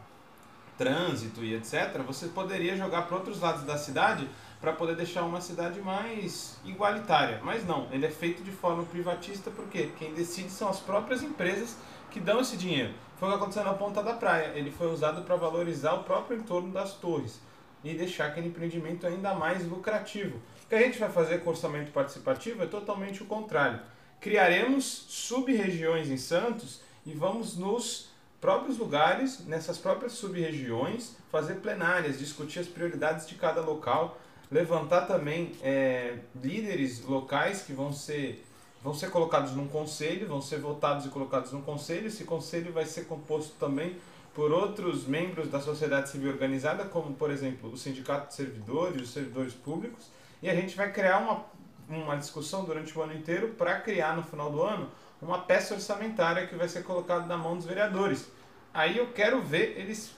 trânsito 0.76 1.42
e 1.42 1.54
etc., 1.54 2.02
você 2.06 2.28
poderia 2.28 2.76
jogar 2.76 3.02
para 3.02 3.16
outros 3.16 3.40
lados 3.40 3.62
da 3.64 3.78
cidade 3.78 4.28
para 4.66 4.72
poder 4.72 4.96
deixar 4.96 5.22
uma 5.22 5.40
cidade 5.40 5.80
mais 5.80 6.58
igualitária. 6.64 7.40
Mas 7.44 7.64
não, 7.64 7.86
ele 7.92 8.04
é 8.04 8.10
feito 8.10 8.42
de 8.42 8.50
forma 8.50 8.82
privatista 8.82 9.48
porque 9.48 9.92
quem 9.96 10.12
decide 10.12 10.50
são 10.50 10.68
as 10.68 10.80
próprias 10.80 11.22
empresas 11.22 11.76
que 12.10 12.18
dão 12.18 12.40
esse 12.40 12.56
dinheiro. 12.56 12.92
Foi 13.16 13.28
o 13.28 13.30
que 13.30 13.36
aconteceu 13.36 13.62
na 13.62 13.74
ponta 13.74 14.02
da 14.02 14.14
praia. 14.14 14.50
Ele 14.56 14.72
foi 14.72 14.88
usado 14.88 15.22
para 15.22 15.36
valorizar 15.36 15.92
o 15.94 16.02
próprio 16.02 16.40
entorno 16.40 16.72
das 16.72 16.94
torres 16.94 17.40
e 17.84 17.94
deixar 17.94 18.26
aquele 18.26 18.48
empreendimento 18.48 19.06
ainda 19.06 19.34
mais 19.34 19.64
lucrativo. 19.68 20.36
O 20.64 20.68
que 20.68 20.74
a 20.74 20.80
gente 20.80 20.98
vai 20.98 21.10
fazer 21.10 21.44
com 21.44 21.50
orçamento 21.50 21.92
participativo 21.92 22.64
é 22.64 22.66
totalmente 22.66 23.22
o 23.22 23.26
contrário. 23.26 23.78
Criaremos 24.20 24.84
sub-regiões 24.84 26.10
em 26.10 26.16
Santos 26.16 26.80
e 27.06 27.12
vamos 27.12 27.56
nos 27.56 28.10
próprios 28.40 28.78
lugares, 28.78 29.46
nessas 29.46 29.78
próprias 29.78 30.14
sub-regiões, 30.14 31.16
fazer 31.30 31.54
plenárias, 31.56 32.18
discutir 32.18 32.58
as 32.58 32.66
prioridades 32.66 33.28
de 33.28 33.36
cada 33.36 33.60
local, 33.60 34.18
levantar 34.50 35.02
também 35.02 35.52
é, 35.62 36.18
líderes 36.42 37.04
locais 37.04 37.62
que 37.62 37.72
vão 37.72 37.92
ser, 37.92 38.44
vão 38.82 38.94
ser 38.94 39.10
colocados 39.10 39.52
num 39.52 39.66
conselho, 39.66 40.28
vão 40.28 40.40
ser 40.40 40.58
votados 40.58 41.06
e 41.06 41.08
colocados 41.08 41.52
num 41.52 41.62
conselho. 41.62 42.06
Esse 42.06 42.24
conselho 42.24 42.72
vai 42.72 42.84
ser 42.84 43.06
composto 43.06 43.54
também 43.58 43.96
por 44.34 44.52
outros 44.52 45.06
membros 45.06 45.48
da 45.48 45.60
sociedade 45.60 46.10
civil 46.10 46.30
organizada, 46.30 46.84
como, 46.84 47.14
por 47.14 47.30
exemplo, 47.30 47.72
o 47.72 47.76
Sindicato 47.76 48.28
de 48.28 48.34
Servidores, 48.34 49.02
os 49.02 49.10
servidores 49.10 49.54
públicos, 49.54 50.10
e 50.42 50.50
a 50.50 50.54
gente 50.54 50.76
vai 50.76 50.92
criar 50.92 51.18
uma, 51.18 51.46
uma 51.88 52.16
discussão 52.16 52.62
durante 52.64 52.96
o 52.96 53.02
ano 53.02 53.14
inteiro 53.14 53.54
para 53.56 53.80
criar 53.80 54.14
no 54.14 54.22
final 54.22 54.50
do 54.50 54.62
ano 54.62 54.90
uma 55.22 55.38
peça 55.38 55.72
orçamentária 55.72 56.46
que 56.46 56.54
vai 56.54 56.68
ser 56.68 56.84
colocada 56.84 57.24
na 57.24 57.38
mão 57.38 57.56
dos 57.56 57.64
vereadores. 57.64 58.28
Aí 58.74 58.98
eu 58.98 59.06
quero 59.12 59.40
ver 59.40 59.78
eles 59.78 60.14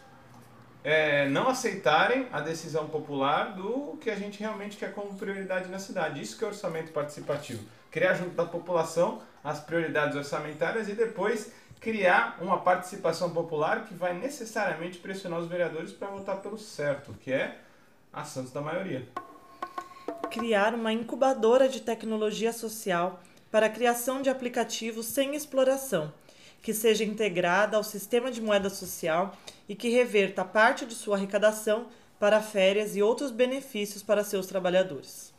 é, 0.84 1.28
não 1.28 1.48
aceitarem 1.48 2.26
a 2.32 2.40
decisão 2.40 2.88
popular 2.88 3.54
do 3.54 3.98
que 4.00 4.10
a 4.10 4.16
gente 4.16 4.40
realmente 4.40 4.76
quer 4.76 4.92
como 4.94 5.14
prioridade 5.14 5.68
na 5.68 5.78
cidade. 5.78 6.20
Isso 6.20 6.38
que 6.38 6.44
é 6.44 6.48
orçamento 6.48 6.92
participativo. 6.92 7.62
Criar 7.90 8.14
junto 8.14 8.34
da 8.34 8.44
população 8.44 9.20
as 9.42 9.60
prioridades 9.60 10.16
orçamentárias 10.16 10.88
e 10.88 10.92
depois 10.92 11.52
criar 11.80 12.38
uma 12.40 12.58
participação 12.58 13.30
popular 13.30 13.84
que 13.86 13.94
vai 13.94 14.12
necessariamente 14.12 14.98
pressionar 14.98 15.40
os 15.40 15.48
vereadores 15.48 15.92
para 15.92 16.08
votar 16.08 16.36
pelo 16.42 16.58
certo, 16.58 17.14
que 17.20 17.32
é 17.32 17.58
a 18.12 18.24
Santos 18.24 18.52
da 18.52 18.60
maioria. 18.60 19.06
Criar 20.30 20.74
uma 20.74 20.92
incubadora 20.92 21.68
de 21.68 21.80
tecnologia 21.80 22.52
social 22.52 23.20
para 23.50 23.66
a 23.66 23.70
criação 23.70 24.20
de 24.20 24.28
aplicativos 24.28 25.06
sem 25.06 25.34
exploração, 25.34 26.12
que 26.62 26.74
seja 26.74 27.04
integrada 27.04 27.76
ao 27.76 27.84
sistema 27.84 28.30
de 28.30 28.40
moeda 28.40 28.68
social 28.68 29.36
e 29.68 29.74
que 29.74 29.88
reverta 29.88 30.44
parte 30.44 30.84
de 30.84 30.94
sua 30.94 31.16
arrecadação 31.16 31.86
para 32.18 32.40
férias 32.40 32.96
e 32.96 33.02
outros 33.02 33.30
benefícios 33.30 34.02
para 34.02 34.24
seus 34.24 34.46
trabalhadores. 34.46 35.32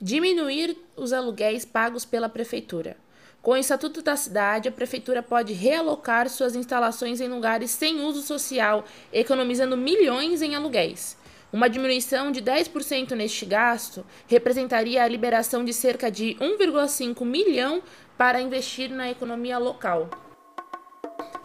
Diminuir 0.00 0.76
os 0.96 1.12
aluguéis 1.12 1.64
pagos 1.64 2.04
pela 2.04 2.28
prefeitura. 2.28 2.96
Com 3.42 3.52
o 3.52 3.56
Estatuto 3.56 4.02
da 4.02 4.16
Cidade, 4.16 4.68
a 4.68 4.72
Prefeitura 4.72 5.22
pode 5.22 5.54
realocar 5.54 6.28
suas 6.28 6.54
instalações 6.54 7.22
em 7.22 7.28
lugares 7.28 7.70
sem 7.70 8.00
uso 8.02 8.20
social, 8.20 8.84
economizando 9.10 9.78
milhões 9.78 10.42
em 10.42 10.54
aluguéis. 10.54 11.16
Uma 11.50 11.68
diminuição 11.68 12.30
de 12.30 12.42
10% 12.42 13.12
neste 13.12 13.44
gasto 13.46 14.04
representaria 14.28 15.02
a 15.02 15.08
liberação 15.08 15.64
de 15.64 15.72
cerca 15.72 16.10
de 16.10 16.36
1,5 16.38 17.24
milhão 17.24 17.82
para 18.16 18.40
investir 18.40 18.90
na 18.90 19.10
economia 19.10 19.58
local. 19.58 20.10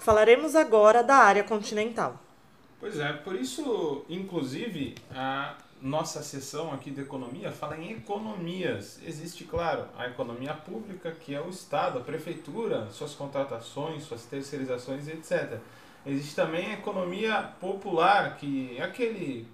Falaremos 0.05 0.55
agora 0.55 1.01
da 1.01 1.15
área 1.15 1.43
continental. 1.43 2.19
Pois 2.79 2.99
é, 2.99 3.11
por 3.11 3.33
isso, 3.33 4.05
inclusive, 4.07 4.93
a 5.09 5.55
nossa 5.81 6.21
sessão 6.21 6.71
aqui 6.71 6.91
de 6.91 7.01
economia 7.01 7.51
fala 7.51 7.75
em 7.75 7.93
economias. 7.93 8.99
Existe, 9.03 9.45
claro, 9.45 9.87
a 9.97 10.05
economia 10.05 10.53
pública, 10.53 11.09
que 11.09 11.33
é 11.33 11.41
o 11.41 11.49
Estado, 11.49 11.97
a 11.97 12.01
prefeitura, 12.01 12.87
suas 12.91 13.15
contratações, 13.15 14.03
suas 14.03 14.23
terceirizações, 14.25 15.07
etc. 15.07 15.57
Existe 16.05 16.35
também 16.35 16.67
a 16.67 16.73
economia 16.73 17.41
popular, 17.59 18.37
que 18.37 18.77
é 18.77 18.83
aquele, 18.83 19.47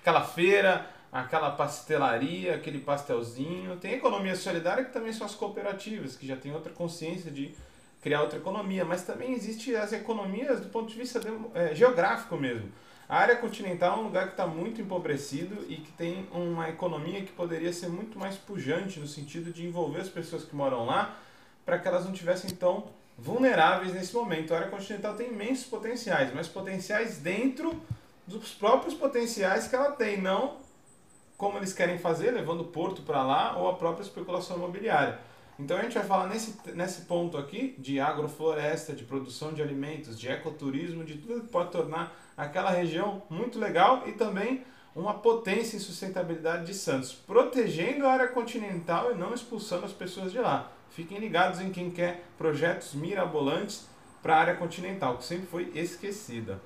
aquela 0.00 0.24
feira, 0.24 0.86
aquela 1.12 1.50
pastelaria, 1.50 2.54
aquele 2.54 2.78
pastelzinho. 2.78 3.76
Tem 3.76 3.92
a 3.92 3.96
economia 3.98 4.36
solidária, 4.36 4.86
que 4.86 4.92
também 4.94 5.12
são 5.12 5.26
as 5.26 5.34
cooperativas, 5.34 6.16
que 6.16 6.26
já 6.26 6.36
tem 6.36 6.50
outra 6.54 6.72
consciência 6.72 7.30
de 7.30 7.54
criar 8.02 8.20
outra 8.20 8.38
economia. 8.38 8.84
Mas 8.84 9.04
também 9.04 9.32
existe 9.32 9.74
as 9.74 9.92
economias 9.92 10.60
do 10.60 10.68
ponto 10.68 10.90
de 10.90 10.98
vista 10.98 11.18
de, 11.18 11.28
é, 11.54 11.74
geográfico 11.74 12.36
mesmo 12.36 12.70
a 13.12 13.18
área 13.18 13.36
continental 13.36 13.98
é 13.98 14.00
um 14.00 14.04
lugar 14.04 14.24
que 14.24 14.32
está 14.32 14.46
muito 14.46 14.80
empobrecido 14.80 15.66
e 15.68 15.76
que 15.76 15.92
tem 15.92 16.26
uma 16.32 16.70
economia 16.70 17.20
que 17.20 17.30
poderia 17.30 17.70
ser 17.70 17.88
muito 17.88 18.18
mais 18.18 18.36
pujante 18.36 18.98
no 18.98 19.06
sentido 19.06 19.52
de 19.52 19.66
envolver 19.66 20.00
as 20.00 20.08
pessoas 20.08 20.44
que 20.44 20.56
moram 20.56 20.86
lá 20.86 21.18
para 21.62 21.78
que 21.78 21.86
elas 21.86 22.06
não 22.06 22.12
tivessem 22.12 22.48
tão 22.52 22.86
vulneráveis 23.18 23.92
nesse 23.92 24.14
momento. 24.14 24.54
A 24.54 24.60
área 24.60 24.70
continental 24.70 25.14
tem 25.14 25.28
imensos 25.28 25.66
potenciais, 25.66 26.32
mas 26.34 26.48
potenciais 26.48 27.18
dentro 27.18 27.82
dos 28.26 28.54
próprios 28.54 28.94
potenciais 28.94 29.68
que 29.68 29.76
ela 29.76 29.92
tem, 29.92 30.18
não 30.18 30.56
como 31.36 31.58
eles 31.58 31.74
querem 31.74 31.98
fazer, 31.98 32.30
levando 32.30 32.62
o 32.62 32.68
porto 32.68 33.02
para 33.02 33.22
lá 33.22 33.58
ou 33.58 33.68
a 33.68 33.74
própria 33.74 34.04
especulação 34.04 34.56
imobiliária. 34.56 35.18
Então 35.62 35.76
a 35.76 35.82
gente 35.82 35.94
vai 35.94 36.02
falar 36.02 36.26
nesse, 36.26 36.58
nesse 36.74 37.02
ponto 37.02 37.38
aqui 37.38 37.76
de 37.78 38.00
agrofloresta, 38.00 38.92
de 38.92 39.04
produção 39.04 39.52
de 39.52 39.62
alimentos, 39.62 40.18
de 40.18 40.28
ecoturismo, 40.28 41.04
de 41.04 41.14
tudo 41.14 41.42
que 41.42 41.46
pode 41.46 41.70
tornar 41.70 42.12
aquela 42.36 42.70
região 42.70 43.22
muito 43.30 43.60
legal 43.60 44.02
e 44.08 44.12
também 44.12 44.64
uma 44.92 45.14
potência 45.14 45.76
em 45.76 45.80
sustentabilidade 45.80 46.66
de 46.66 46.74
Santos, 46.74 47.12
protegendo 47.12 48.06
a 48.06 48.12
área 48.12 48.28
continental 48.28 49.12
e 49.12 49.14
não 49.14 49.32
expulsando 49.32 49.86
as 49.86 49.92
pessoas 49.92 50.32
de 50.32 50.38
lá. 50.40 50.72
Fiquem 50.90 51.18
ligados 51.18 51.60
em 51.60 51.70
quem 51.70 51.92
quer 51.92 52.24
projetos 52.36 52.92
mirabolantes 52.92 53.86
para 54.20 54.34
a 54.34 54.40
área 54.40 54.56
continental, 54.56 55.16
que 55.16 55.24
sempre 55.24 55.46
foi 55.46 55.70
esquecida. 55.76 56.60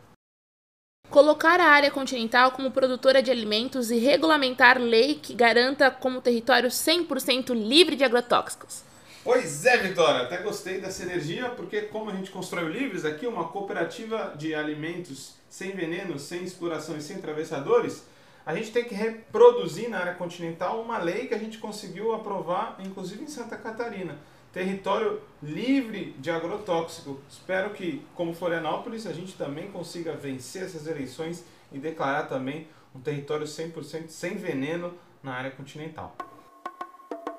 Colocar 1.11 1.61
a 1.61 1.69
área 1.69 1.91
continental 1.91 2.51
como 2.51 2.71
produtora 2.71 3.23
de 3.23 3.31
alimentos 3.31 3.91
e 3.91 3.99
regulamentar 3.99 4.79
lei 4.79 5.17
que 5.17 5.35
garanta 5.35 5.91
como 5.91 6.23
território 6.23 6.71
100% 6.71 7.55
livre 7.55 7.95
de 7.95 8.03
agrotóxicos. 8.03 8.86
Pois 9.27 9.67
é, 9.67 9.77
Vitória, 9.79 10.23
até 10.23 10.37
gostei 10.37 10.81
dessa 10.81 11.03
energia, 11.03 11.49
porque 11.49 11.83
como 11.83 12.11
a 12.11 12.15
gente 12.15 12.31
constrói 12.31 12.63
o 12.63 12.69
Livres 12.69 13.05
aqui, 13.05 13.27
uma 13.27 13.49
cooperativa 13.49 14.33
de 14.39 14.55
alimentos 14.55 15.35
sem 15.51 15.73
veneno, 15.73 16.17
sem 16.17 16.45
exploração 16.45 16.97
e 16.97 17.03
sem 17.03 17.17
atravessadores, 17.17 18.05
a 18.47 18.55
gente 18.55 18.71
tem 18.71 18.85
que 18.85 18.95
reproduzir 18.95 19.91
na 19.91 19.99
área 19.99 20.15
continental 20.15 20.81
uma 20.81 20.99
lei 20.99 21.27
que 21.27 21.35
a 21.35 21.39
gente 21.39 21.59
conseguiu 21.59 22.15
aprovar, 22.15 22.77
inclusive 22.79 23.25
em 23.25 23.27
Santa 23.27 23.57
Catarina. 23.57 24.17
Território 24.53 25.21
livre 25.43 26.15
de 26.21 26.31
agrotóxico. 26.31 27.19
Espero 27.29 27.71
que, 27.71 28.07
como 28.15 28.33
Florianópolis, 28.33 29.09
a 29.09 29.13
gente 29.13 29.33
também 29.37 29.73
consiga 29.73 30.13
vencer 30.13 30.63
essas 30.63 30.87
eleições 30.87 31.45
e 31.73 31.79
declarar 31.79 32.29
também 32.29 32.69
um 32.95 33.01
território 33.01 33.45
100% 33.45 34.09
sem 34.09 34.37
veneno 34.37 34.95
na 35.21 35.33
área 35.33 35.51
continental. 35.51 36.17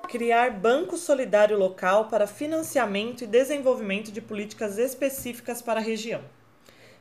Criar 0.08 0.50
banco 0.50 0.96
solidário 0.96 1.58
local 1.58 2.08
para 2.08 2.26
financiamento 2.26 3.22
e 3.22 3.26
desenvolvimento 3.26 4.10
de 4.10 4.20
políticas 4.20 4.78
específicas 4.78 5.60
para 5.60 5.80
a 5.80 5.82
região 5.82 6.22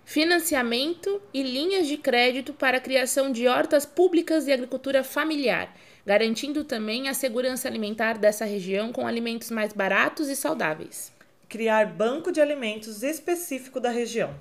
financiamento 0.07 1.21
e 1.33 1.43
linhas 1.43 1.85
de 1.85 1.97
crédito 1.97 2.53
para 2.53 2.77
a 2.77 2.79
criação 2.79 3.29
de 3.29 3.45
hortas 3.45 3.85
públicas 3.85 4.47
e 4.47 4.53
agricultura 4.53 5.03
familiar, 5.03 5.75
garantindo 6.05 6.63
também 6.63 7.09
a 7.09 7.13
segurança 7.13 7.67
alimentar 7.67 8.17
dessa 8.17 8.45
região 8.45 8.93
com 8.93 9.05
alimentos 9.05 9.51
mais 9.51 9.73
baratos 9.73 10.29
e 10.29 10.35
saudáveis. 10.35 11.11
Criar 11.49 11.87
banco 11.87 12.31
de 12.31 12.39
alimentos 12.39 13.03
específico 13.03 13.81
da 13.81 13.89
região. 13.89 14.33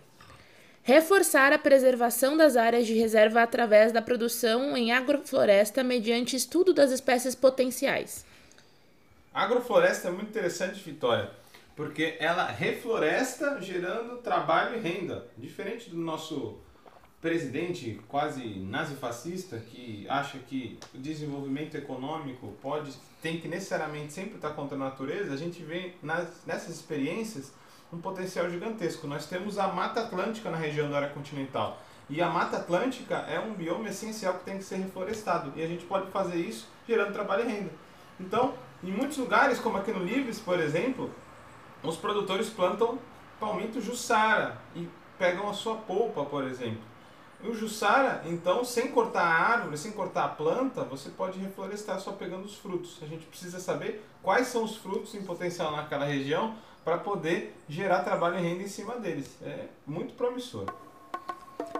Reforçar 0.84 1.52
a 1.52 1.58
preservação 1.58 2.36
das 2.36 2.56
áreas 2.56 2.86
de 2.86 2.94
reserva 2.94 3.42
através 3.42 3.90
da 3.90 4.00
produção 4.00 4.76
em 4.76 4.92
agrofloresta 4.92 5.82
mediante 5.82 6.36
estudo 6.36 6.72
das 6.72 6.92
espécies 6.92 7.34
potenciais. 7.34 8.24
Agrofloresta 9.36 10.08
é 10.08 10.10
muito 10.10 10.30
interessante, 10.30 10.82
Vitória 10.82 11.30
porque 11.76 12.16
ela 12.18 12.46
refloresta 12.46 13.60
gerando 13.60 14.16
trabalho 14.22 14.76
e 14.76 14.80
renda. 14.80 15.28
Diferente 15.36 15.90
do 15.90 15.98
nosso 15.98 16.56
presidente 17.20 18.00
quase 18.08 18.42
nazifascista 18.60 19.58
que 19.58 20.06
acha 20.08 20.38
que 20.38 20.78
o 20.94 20.98
desenvolvimento 20.98 21.76
econômico 21.76 22.54
pode 22.62 22.92
tem 23.20 23.38
que 23.38 23.46
necessariamente 23.46 24.12
sempre 24.12 24.36
estar 24.36 24.50
contra 24.50 24.74
a 24.74 24.78
natureza, 24.78 25.34
a 25.34 25.36
gente 25.36 25.62
vê 25.62 25.94
nas, 26.02 26.44
nessas 26.46 26.76
experiências 26.76 27.52
um 27.92 27.98
potencial 27.98 28.48
gigantesco. 28.48 29.06
Nós 29.06 29.26
temos 29.26 29.58
a 29.58 29.68
Mata 29.68 30.00
Atlântica 30.00 30.50
na 30.50 30.56
região 30.56 30.90
da 30.90 30.96
área 30.96 31.10
continental. 31.10 31.82
E 32.08 32.22
a 32.22 32.28
Mata 32.28 32.56
Atlântica 32.56 33.16
é 33.16 33.38
um 33.38 33.52
bioma 33.54 33.88
essencial 33.88 34.34
que 34.34 34.44
tem 34.44 34.58
que 34.58 34.64
ser 34.64 34.76
reflorestado. 34.76 35.52
E 35.56 35.62
a 35.62 35.66
gente 35.66 35.84
pode 35.84 36.10
fazer 36.10 36.36
isso 36.36 36.68
gerando 36.86 37.12
trabalho 37.12 37.48
e 37.48 37.52
renda. 37.52 37.70
Então, 38.18 38.54
em 38.82 38.90
muitos 38.90 39.16
lugares, 39.16 39.58
como 39.58 39.78
aqui 39.78 39.90
no 39.90 40.04
Livres, 40.04 40.38
por 40.38 40.60
exemplo, 40.60 41.10
os 41.82 41.96
produtores 41.96 42.50
plantam 42.50 42.98
palmito 43.40 43.80
jussara 43.80 44.58
e 44.74 44.88
pegam 45.18 45.48
a 45.48 45.54
sua 45.54 45.76
polpa, 45.76 46.24
por 46.24 46.44
exemplo. 46.44 46.82
E 47.42 47.48
o 47.48 47.54
jussara, 47.54 48.22
então, 48.26 48.64
sem 48.64 48.88
cortar 48.88 49.22
a 49.22 49.52
árvore, 49.52 49.76
sem 49.76 49.92
cortar 49.92 50.24
a 50.24 50.28
planta, 50.28 50.82
você 50.84 51.10
pode 51.10 51.38
reflorestar 51.38 52.00
só 52.00 52.12
pegando 52.12 52.44
os 52.44 52.56
frutos. 52.56 52.98
A 53.02 53.06
gente 53.06 53.26
precisa 53.26 53.60
saber 53.60 54.04
quais 54.22 54.48
são 54.48 54.64
os 54.64 54.76
frutos 54.76 55.14
em 55.14 55.22
potencial 55.22 55.72
naquela 55.72 56.06
região 56.06 56.54
para 56.84 56.98
poder 56.98 57.54
gerar 57.68 58.04
trabalho 58.04 58.38
e 58.38 58.42
renda 58.42 58.62
em 58.62 58.68
cima 58.68 58.96
deles. 58.96 59.36
É 59.42 59.66
muito 59.86 60.14
promissor. 60.14 60.66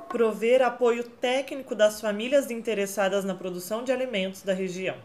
Prover 0.09 0.63
apoio 0.63 1.05
técnico 1.05 1.75
das 1.75 2.01
famílias 2.01 2.51
interessadas 2.51 3.25
na 3.25 3.35
produção 3.35 3.83
de 3.83 3.93
alimentos 3.93 4.43
da 4.43 4.53
região 4.53 4.97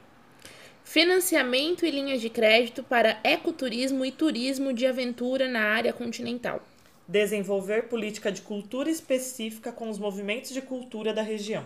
financiamento 0.84 1.86
e 1.86 1.92
linhas 1.92 2.22
de 2.22 2.30
crédito 2.30 2.84
para 2.84 3.20
ecoturismo 3.24 4.04
e 4.06 4.12
turismo 4.12 4.74
de 4.74 4.86
aventura 4.86 5.48
na 5.48 5.62
área 5.62 5.94
continental. 5.94 6.62
Desenvolver 7.08 7.84
política 7.84 8.32
de 8.32 8.42
cultura 8.42 8.90
específica 8.90 9.72
com 9.72 9.90
os 9.90 10.00
movimentos 10.00 10.52
de 10.52 10.62
cultura 10.62 11.14
da 11.14 11.22
região. 11.22 11.66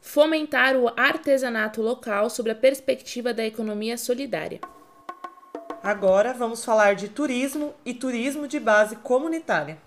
Fomentar 0.00 0.76
o 0.76 0.88
artesanato 0.96 1.80
local 1.80 2.28
sob 2.28 2.50
a 2.50 2.54
perspectiva 2.54 3.32
da 3.32 3.46
economia 3.46 3.96
solidária. 3.96 4.60
Agora 5.82 6.32
vamos 6.32 6.64
falar 6.64 6.94
de 6.94 7.08
turismo 7.08 7.74
e 7.84 7.94
turismo 7.94 8.48
de 8.48 8.58
base 8.58 8.96
comunitária. 8.96 9.78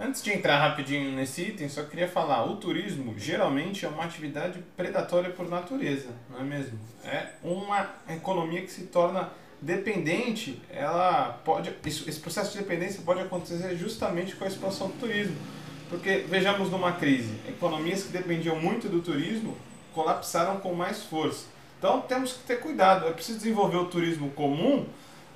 Antes 0.00 0.22
de 0.22 0.32
entrar 0.32 0.58
rapidinho 0.58 1.10
nesse 1.10 1.42
item, 1.42 1.68
só 1.68 1.82
queria 1.82 2.06
falar, 2.06 2.44
o 2.44 2.56
turismo 2.56 3.18
geralmente 3.18 3.84
é 3.84 3.88
uma 3.88 4.04
atividade 4.04 4.60
predatória 4.76 5.30
por 5.30 5.48
natureza, 5.48 6.10
não 6.30 6.38
é 6.38 6.44
mesmo? 6.44 6.78
É 7.04 7.30
uma 7.42 7.90
economia 8.08 8.62
que 8.62 8.70
se 8.70 8.84
torna 8.84 9.28
dependente, 9.60 10.62
ela 10.70 11.40
pode, 11.44 11.74
esse 11.84 12.20
processo 12.20 12.52
de 12.52 12.58
dependência 12.58 13.02
pode 13.04 13.20
acontecer 13.20 13.76
justamente 13.76 14.36
com 14.36 14.44
a 14.44 14.46
expansão 14.46 14.86
do 14.86 15.00
turismo. 15.00 15.36
Porque 15.88 16.18
vejamos 16.28 16.70
numa 16.70 16.92
crise, 16.92 17.34
economias 17.48 18.04
que 18.04 18.12
dependiam 18.12 18.54
muito 18.60 18.88
do 18.88 19.00
turismo 19.00 19.56
colapsaram 19.92 20.58
com 20.60 20.74
mais 20.74 21.02
força. 21.02 21.46
Então 21.78 22.02
temos 22.02 22.34
que 22.34 22.44
ter 22.44 22.60
cuidado, 22.60 23.08
é 23.08 23.12
preciso 23.12 23.38
desenvolver 23.38 23.78
o 23.78 23.86
turismo 23.86 24.30
comum, 24.30 24.86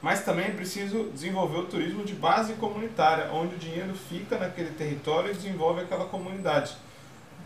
mas 0.03 0.25
também 0.25 0.47
é 0.47 0.51
preciso 0.51 1.05
desenvolver 1.15 1.59
o 1.59 1.67
turismo 1.67 2.05
de 2.05 2.13
base 2.13 2.55
comunitária, 2.55 3.31
onde 3.33 3.55
o 3.55 3.59
dinheiro 3.59 3.95
fica 3.95 4.37
naquele 4.37 4.71
território 4.71 5.31
e 5.31 5.35
desenvolve 5.35 5.83
aquela 5.83 6.07
comunidade. 6.07 6.77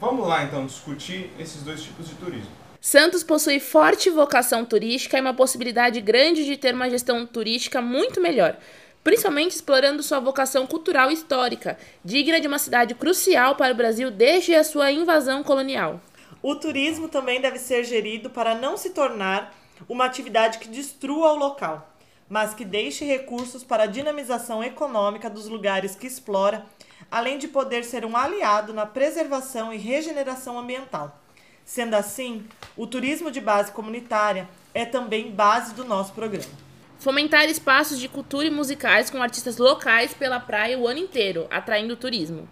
Vamos 0.00 0.26
lá 0.26 0.42
então 0.42 0.64
discutir 0.64 1.30
esses 1.38 1.62
dois 1.62 1.82
tipos 1.82 2.08
de 2.08 2.14
turismo. 2.14 2.50
Santos 2.80 3.22
possui 3.22 3.60
forte 3.60 4.08
vocação 4.08 4.64
turística 4.64 5.18
e 5.18 5.20
uma 5.20 5.34
possibilidade 5.34 6.00
grande 6.00 6.44
de 6.44 6.56
ter 6.56 6.74
uma 6.74 6.88
gestão 6.88 7.26
turística 7.26 7.82
muito 7.82 8.20
melhor, 8.20 8.56
principalmente 9.04 9.54
explorando 9.54 10.02
sua 10.02 10.20
vocação 10.20 10.66
cultural 10.66 11.10
e 11.10 11.14
histórica, 11.14 11.78
digna 12.04 12.40
de 12.40 12.46
uma 12.46 12.58
cidade 12.58 12.94
crucial 12.94 13.54
para 13.56 13.72
o 13.72 13.76
Brasil 13.76 14.10
desde 14.10 14.54
a 14.54 14.64
sua 14.64 14.90
invasão 14.92 15.42
colonial. 15.42 16.00
O 16.42 16.54
turismo 16.54 17.08
também 17.08 17.40
deve 17.40 17.58
ser 17.58 17.84
gerido 17.84 18.30
para 18.30 18.54
não 18.54 18.76
se 18.76 18.90
tornar 18.90 19.54
uma 19.88 20.04
atividade 20.04 20.58
que 20.58 20.68
destrua 20.68 21.32
o 21.32 21.36
local, 21.36 21.95
mas 22.28 22.54
que 22.54 22.64
deixe 22.64 23.04
recursos 23.04 23.62
para 23.62 23.84
a 23.84 23.86
dinamização 23.86 24.62
econômica 24.62 25.30
dos 25.30 25.48
lugares 25.48 25.94
que 25.94 26.06
explora, 26.06 26.64
além 27.10 27.38
de 27.38 27.48
poder 27.48 27.84
ser 27.84 28.04
um 28.04 28.16
aliado 28.16 28.72
na 28.72 28.86
preservação 28.86 29.72
e 29.72 29.76
regeneração 29.76 30.58
ambiental. 30.58 31.20
Sendo 31.64 31.94
assim, 31.94 32.46
o 32.76 32.86
turismo 32.86 33.30
de 33.30 33.40
base 33.40 33.72
comunitária 33.72 34.48
é 34.72 34.84
também 34.84 35.30
base 35.30 35.74
do 35.74 35.84
nosso 35.84 36.12
programa. 36.12 36.66
Fomentar 36.98 37.44
espaços 37.46 37.98
de 37.98 38.08
cultura 38.08 38.46
e 38.46 38.50
musicais 38.50 39.10
com 39.10 39.22
artistas 39.22 39.58
locais 39.58 40.14
pela 40.14 40.40
praia 40.40 40.78
o 40.78 40.86
ano 40.86 41.00
inteiro, 41.00 41.46
atraindo 41.50 41.96
turismo. 41.96 42.48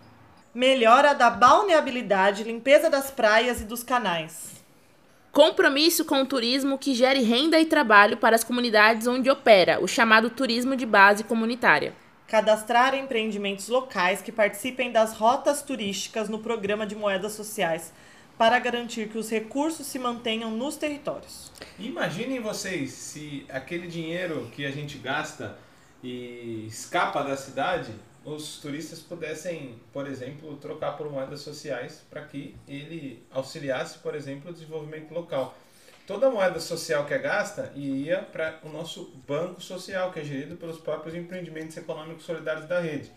Melhora 0.55 1.15
da 1.15 1.31
balneabilidade, 1.31 2.45
limpeza 2.45 2.91
das 2.91 3.11
praias 3.11 3.61
e 3.61 3.65
dos 3.65 3.83
canais. 3.83 4.64
Compromisso 5.35 6.05
com 6.05 6.23
o 6.23 6.27
turismo 6.27 6.79
que 6.79 6.95
gere 6.95 7.21
renda 7.21 7.59
e 7.59 7.67
trabalho 7.67 8.17
para 8.17 8.37
as 8.37 8.45
comunidades 8.45 9.09
onde 9.09 9.29
opera, 9.29 9.83
o 9.83 9.89
chamado 9.89 10.31
turismo 10.31 10.77
de 10.77 10.87
base 10.87 11.25
comunitária. 11.25 11.93
Cadastrar 12.29 12.95
empreendimentos 12.95 13.67
locais 13.67 14.23
que 14.23 14.31
participem 14.31 14.93
das 14.93 15.13
rotas 15.15 15.61
turísticas 15.61 16.29
no 16.29 16.39
programa 16.39 16.87
de 16.87 16.95
moedas 16.95 17.33
sociais 17.33 17.93
para 18.39 18.61
garantir 18.61 19.09
que 19.09 19.19
os 19.19 19.29
recursos 19.29 19.89
se 19.89 19.99
mantenham 19.99 20.53
nos 20.53 20.77
territórios. 20.77 21.51
Imaginem 21.81 22.39
vocês 22.39 22.93
se 22.93 23.45
aquele 23.49 23.89
dinheiro 23.89 24.49
que 24.53 24.65
a 24.65 24.71
gente 24.71 24.99
gasta 24.99 25.59
e 26.01 26.65
escapa 26.69 27.25
da 27.25 27.37
cidade, 27.37 27.91
os 28.25 28.59
turistas 28.59 29.01
pudessem, 29.01 29.79
por 29.93 30.07
exemplo, 30.07 30.57
trocar 30.57 30.97
por 30.97 31.11
moedas 31.11 31.41
sociais 31.41 32.03
para 32.09 32.23
que 32.23 32.57
ele 32.67 33.23
auxiliasse, 33.31 33.99
por 33.99 34.15
exemplo, 34.15 34.51
o 34.51 34.53
desenvolvimento 34.53 35.13
local. 35.13 35.55
Toda 36.07 36.31
moeda 36.31 36.61
social 36.61 37.07
que 37.07 37.15
é 37.15 37.19
gasta 37.19 37.73
iria 37.75 38.19
para 38.19 38.59
o 38.63 38.69
nosso 38.69 39.11
banco 39.27 39.61
social, 39.61 40.13
que 40.13 40.21
é 40.21 40.25
gerido 40.25 40.57
pelos 40.57 40.79
próprios 40.79 41.15
empreendimentos 41.15 41.77
econômicos 41.77 42.25
solidários 42.25 42.67
da 42.67 42.79
rede. 42.79 43.11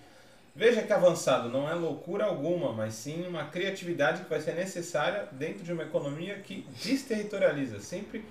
Veja 0.55 0.81
que 0.81 0.91
avançado 0.91 1.49
não 1.49 1.69
é 1.69 1.73
loucura 1.73 2.25
alguma, 2.25 2.73
mas 2.73 2.95
sim 2.95 3.27
uma 3.27 3.45
criatividade 3.45 4.23
que 4.23 4.29
vai 4.29 4.41
ser 4.41 4.55
necessária 4.55 5.27
dentro 5.33 5.63
de 5.63 5.71
uma 5.71 5.83
economia 5.83 6.39
que 6.39 6.65
desterritorializa, 6.83 7.79
sempre 7.79 8.25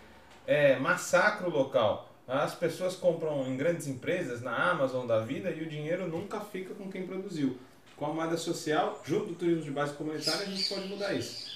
é, 0.47 0.77
massacra 0.77 1.47
o 1.47 1.51
local. 1.51 2.16
As 2.29 2.57
pessoas 2.57 2.97
compram 2.97 3.47
em 3.47 3.57
grandes 3.57 3.87
empresas, 3.87 4.43
na 4.43 4.71
Amazon 4.71 5.07
da 5.07 5.21
vida, 5.21 5.51
e 5.51 5.63
o 5.63 5.69
dinheiro 5.69 6.09
nunca 6.09 6.41
fica 6.41 6.75
com 6.75 6.91
quem 6.91 7.07
produziu. 7.07 7.57
Com 7.97 8.07
a 8.07 8.13
moeda 8.13 8.37
social, 8.37 9.01
junto 9.05 9.27
do 9.27 9.35
turismo 9.35 9.63
de 9.63 9.71
base 9.71 9.95
comunitária, 9.95 10.43
a 10.43 10.51
gente 10.51 10.69
pode 10.69 10.89
mudar 10.89 11.15
isso. 11.15 11.55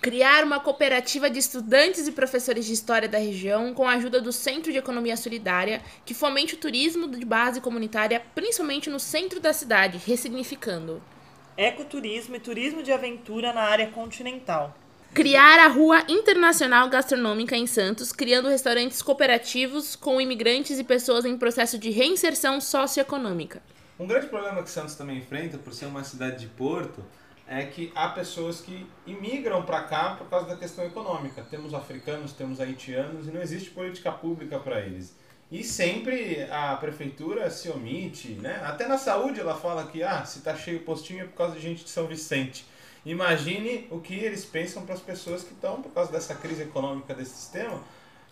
Criar 0.00 0.44
uma 0.44 0.60
cooperativa 0.60 1.28
de 1.28 1.40
estudantes 1.40 2.06
e 2.06 2.12
professores 2.12 2.64
de 2.64 2.74
história 2.74 3.08
da 3.08 3.18
região 3.18 3.74
com 3.74 3.88
a 3.88 3.94
ajuda 3.94 4.20
do 4.20 4.32
Centro 4.32 4.70
de 4.70 4.78
Economia 4.78 5.16
Solidária, 5.16 5.82
que 6.04 6.14
fomente 6.14 6.54
o 6.54 6.58
turismo 6.58 7.08
de 7.08 7.24
base 7.24 7.60
comunitária, 7.60 8.22
principalmente 8.34 8.88
no 8.88 9.00
centro 9.00 9.40
da 9.40 9.52
cidade, 9.52 9.98
ressignificando. 9.98 11.02
Ecoturismo 11.56 12.36
e 12.36 12.40
turismo 12.40 12.84
de 12.84 12.92
aventura 12.92 13.52
na 13.52 13.62
área 13.62 13.88
continental. 13.88 14.76
Criar 15.14 15.60
a 15.60 15.68
Rua 15.68 16.02
Internacional 16.08 16.88
Gastronômica 16.88 17.56
em 17.56 17.68
Santos, 17.68 18.10
criando 18.10 18.48
restaurantes 18.48 19.00
cooperativos 19.00 19.94
com 19.94 20.20
imigrantes 20.20 20.76
e 20.76 20.82
pessoas 20.82 21.24
em 21.24 21.38
processo 21.38 21.78
de 21.78 21.88
reinserção 21.88 22.60
socioeconômica. 22.60 23.62
Um 23.96 24.08
grande 24.08 24.26
problema 24.26 24.60
que 24.60 24.68
Santos 24.68 24.96
também 24.96 25.18
enfrenta, 25.18 25.56
por 25.56 25.72
ser 25.72 25.86
uma 25.86 26.02
cidade 26.02 26.40
de 26.40 26.48
porto, 26.48 27.00
é 27.46 27.64
que 27.64 27.92
há 27.94 28.08
pessoas 28.08 28.60
que 28.60 28.84
imigram 29.06 29.62
para 29.62 29.82
cá 29.82 30.16
por 30.18 30.28
causa 30.28 30.48
da 30.48 30.56
questão 30.56 30.84
econômica. 30.84 31.46
Temos 31.48 31.72
africanos, 31.74 32.32
temos 32.32 32.60
haitianos 32.60 33.28
e 33.28 33.30
não 33.30 33.40
existe 33.40 33.70
política 33.70 34.10
pública 34.10 34.58
para 34.58 34.80
eles. 34.80 35.16
E 35.48 35.62
sempre 35.62 36.42
a 36.50 36.74
prefeitura 36.74 37.48
se 37.50 37.68
omite, 37.68 38.32
né? 38.32 38.60
Até 38.64 38.88
na 38.88 38.98
saúde 38.98 39.38
ela 39.38 39.54
fala 39.54 39.86
que 39.86 40.02
ah, 40.02 40.24
se 40.24 40.38
está 40.38 40.56
cheio 40.56 40.78
o 40.78 40.82
postinho 40.82 41.20
é 41.22 41.24
por 41.24 41.36
causa 41.36 41.54
de 41.54 41.60
gente 41.60 41.84
de 41.84 41.90
São 41.90 42.08
Vicente. 42.08 42.66
Imagine 43.04 43.86
o 43.90 44.00
que 44.00 44.14
eles 44.14 44.44
pensam 44.44 44.84
para 44.84 44.94
as 44.94 45.00
pessoas 45.00 45.42
que 45.42 45.52
estão, 45.52 45.82
por 45.82 45.92
causa 45.92 46.10
dessa 46.10 46.34
crise 46.34 46.62
econômica 46.62 47.14
desse 47.14 47.34
sistema, 47.34 47.82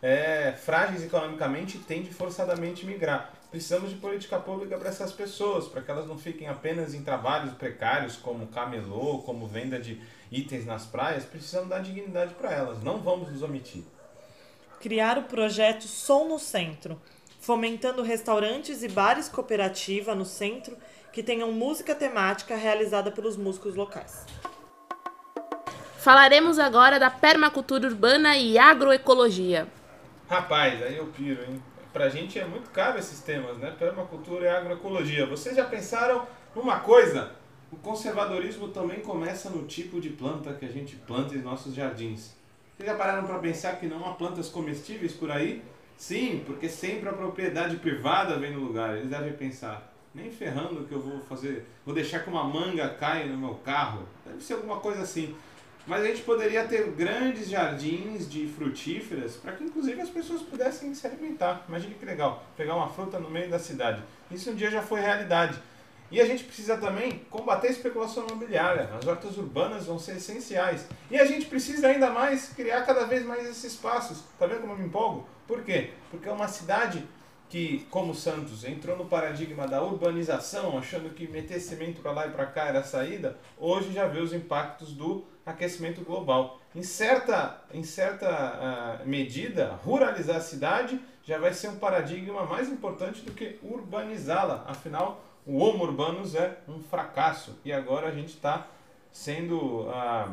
é, 0.00 0.52
frágeis 0.52 1.02
economicamente 1.02 1.76
e 1.76 1.80
tendem 1.80 2.10
forçadamente 2.10 2.86
migrar. 2.86 3.32
Precisamos 3.50 3.90
de 3.90 3.96
política 3.96 4.38
pública 4.38 4.78
para 4.78 4.88
essas 4.88 5.12
pessoas, 5.12 5.68
para 5.68 5.82
que 5.82 5.90
elas 5.90 6.06
não 6.06 6.18
fiquem 6.18 6.48
apenas 6.48 6.94
em 6.94 7.02
trabalhos 7.02 7.52
precários, 7.52 8.16
como 8.16 8.46
camelô, 8.46 9.18
como 9.18 9.46
venda 9.46 9.78
de 9.78 10.00
itens 10.30 10.64
nas 10.64 10.86
praias. 10.86 11.24
Precisamos 11.24 11.68
dar 11.68 11.80
dignidade 11.80 12.32
para 12.34 12.50
elas, 12.50 12.82
não 12.82 12.98
vamos 12.98 13.30
nos 13.30 13.42
omitir. 13.42 13.84
Criar 14.80 15.18
o 15.18 15.24
projeto 15.24 15.82
Som 15.82 16.28
no 16.28 16.38
Centro, 16.38 17.00
fomentando 17.40 18.02
restaurantes 18.02 18.82
e 18.82 18.88
bares 18.88 19.28
cooperativa 19.28 20.14
no 20.14 20.24
centro 20.24 20.76
que 21.12 21.22
tenham 21.22 21.52
música 21.52 21.94
temática 21.94 22.56
realizada 22.56 23.10
pelos 23.10 23.36
músicos 23.36 23.74
locais. 23.74 24.24
Falaremos 26.02 26.58
agora 26.58 26.98
da 26.98 27.08
permacultura 27.08 27.86
urbana 27.86 28.36
e 28.36 28.58
agroecologia. 28.58 29.68
Rapaz, 30.28 30.82
aí 30.82 30.96
eu 30.96 31.06
piro, 31.06 31.40
hein? 31.44 31.62
Pra 31.92 32.08
gente 32.08 32.40
é 32.40 32.44
muito 32.44 32.70
caro 32.70 32.98
esses 32.98 33.20
temas, 33.20 33.56
né? 33.58 33.72
Permacultura 33.78 34.46
e 34.46 34.48
agroecologia. 34.48 35.26
Vocês 35.26 35.54
já 35.54 35.64
pensaram 35.64 36.26
numa 36.56 36.80
coisa? 36.80 37.30
O 37.70 37.76
conservadorismo 37.76 38.66
também 38.70 38.98
começa 38.98 39.48
no 39.48 39.64
tipo 39.64 40.00
de 40.00 40.08
planta 40.08 40.52
que 40.54 40.64
a 40.64 40.68
gente 40.68 40.96
planta 40.96 41.36
em 41.36 41.40
nossos 41.40 41.72
jardins. 41.72 42.34
Vocês 42.76 42.88
já 42.88 42.96
pararam 42.96 43.24
para 43.24 43.38
pensar 43.38 43.76
que 43.76 43.86
não 43.86 44.04
há 44.04 44.14
plantas 44.14 44.48
comestíveis 44.48 45.12
por 45.12 45.30
aí? 45.30 45.62
Sim, 45.96 46.42
porque 46.44 46.68
sempre 46.68 47.10
a 47.10 47.12
propriedade 47.12 47.76
privada 47.76 48.36
vem 48.40 48.50
no 48.50 48.58
lugar. 48.58 48.96
Eles 48.96 49.08
devem 49.08 49.34
pensar, 49.34 49.94
nem 50.12 50.32
ferrando 50.32 50.84
que 50.84 50.94
eu 50.94 51.00
vou 51.00 51.20
fazer, 51.20 51.64
vou 51.86 51.94
deixar 51.94 52.24
que 52.24 52.28
uma 52.28 52.42
manga 52.42 52.88
caia 52.88 53.26
no 53.26 53.38
meu 53.38 53.54
carro. 53.64 54.02
Deve 54.26 54.42
ser 54.42 54.54
alguma 54.54 54.80
coisa 54.80 55.02
assim. 55.02 55.36
Mas 55.86 56.02
a 56.02 56.06
gente 56.06 56.22
poderia 56.22 56.64
ter 56.64 56.86
grandes 56.92 57.48
jardins 57.48 58.30
de 58.30 58.46
frutíferas 58.46 59.34
para 59.36 59.52
que 59.52 59.64
inclusive 59.64 60.00
as 60.00 60.10
pessoas 60.10 60.40
pudessem 60.42 60.94
se 60.94 61.06
alimentar. 61.06 61.64
Imagine 61.68 61.94
que 61.94 62.04
legal, 62.04 62.44
pegar 62.56 62.76
uma 62.76 62.88
fruta 62.88 63.18
no 63.18 63.28
meio 63.28 63.50
da 63.50 63.58
cidade. 63.58 64.02
Isso 64.30 64.50
um 64.50 64.54
dia 64.54 64.70
já 64.70 64.80
foi 64.80 65.00
realidade. 65.00 65.58
E 66.12 66.20
a 66.20 66.26
gente 66.26 66.44
precisa 66.44 66.76
também 66.76 67.22
combater 67.30 67.68
a 67.68 67.70
especulação 67.70 68.26
imobiliária. 68.26 68.90
As 68.96 69.06
hortas 69.06 69.38
urbanas 69.38 69.86
vão 69.86 69.98
ser 69.98 70.16
essenciais. 70.16 70.86
E 71.10 71.18
a 71.18 71.24
gente 71.24 71.46
precisa 71.46 71.88
ainda 71.88 72.10
mais 72.10 72.50
criar 72.50 72.82
cada 72.82 73.06
vez 73.06 73.24
mais 73.24 73.48
esses 73.48 73.64
espaços. 73.64 74.22
Tá 74.38 74.46
vendo 74.46 74.60
como 74.60 74.74
eu 74.74 74.78
me 74.78 74.84
empolgo? 74.84 75.26
Por 75.46 75.62
quê? 75.62 75.90
Porque 76.10 76.28
é 76.28 76.32
uma 76.32 76.48
cidade 76.48 77.02
que, 77.48 77.86
como 77.90 78.14
Santos, 78.14 78.62
entrou 78.62 78.96
no 78.96 79.06
paradigma 79.06 79.66
da 79.66 79.82
urbanização, 79.82 80.78
achando 80.78 81.14
que 81.14 81.26
meter 81.26 81.60
cimento 81.60 82.02
para 82.02 82.12
lá 82.12 82.26
e 82.26 82.30
para 82.30 82.46
cá 82.46 82.66
era 82.66 82.80
a 82.80 82.84
saída, 82.84 83.38
hoje 83.58 83.92
já 83.92 84.06
vê 84.06 84.20
os 84.20 84.34
impactos 84.34 84.92
do 84.92 85.24
aquecimento 85.44 86.02
global. 86.02 86.60
Em 86.74 86.82
certa, 86.82 87.62
em 87.72 87.82
certa 87.82 89.00
uh, 89.02 89.08
medida, 89.08 89.78
ruralizar 89.84 90.36
a 90.36 90.40
cidade 90.40 91.00
já 91.24 91.38
vai 91.38 91.52
ser 91.52 91.68
um 91.68 91.76
paradigma 91.76 92.44
mais 92.44 92.68
importante 92.68 93.22
do 93.22 93.32
que 93.32 93.58
urbanizá-la. 93.62 94.64
Afinal, 94.66 95.22
o 95.46 95.58
Homo 95.58 95.84
urbanus 95.84 96.34
é 96.34 96.58
um 96.68 96.80
fracasso 96.80 97.58
e 97.64 97.72
agora 97.72 98.08
a 98.08 98.12
gente 98.12 98.34
está 98.34 98.66
sendo 99.12 99.82
uh, 99.82 100.32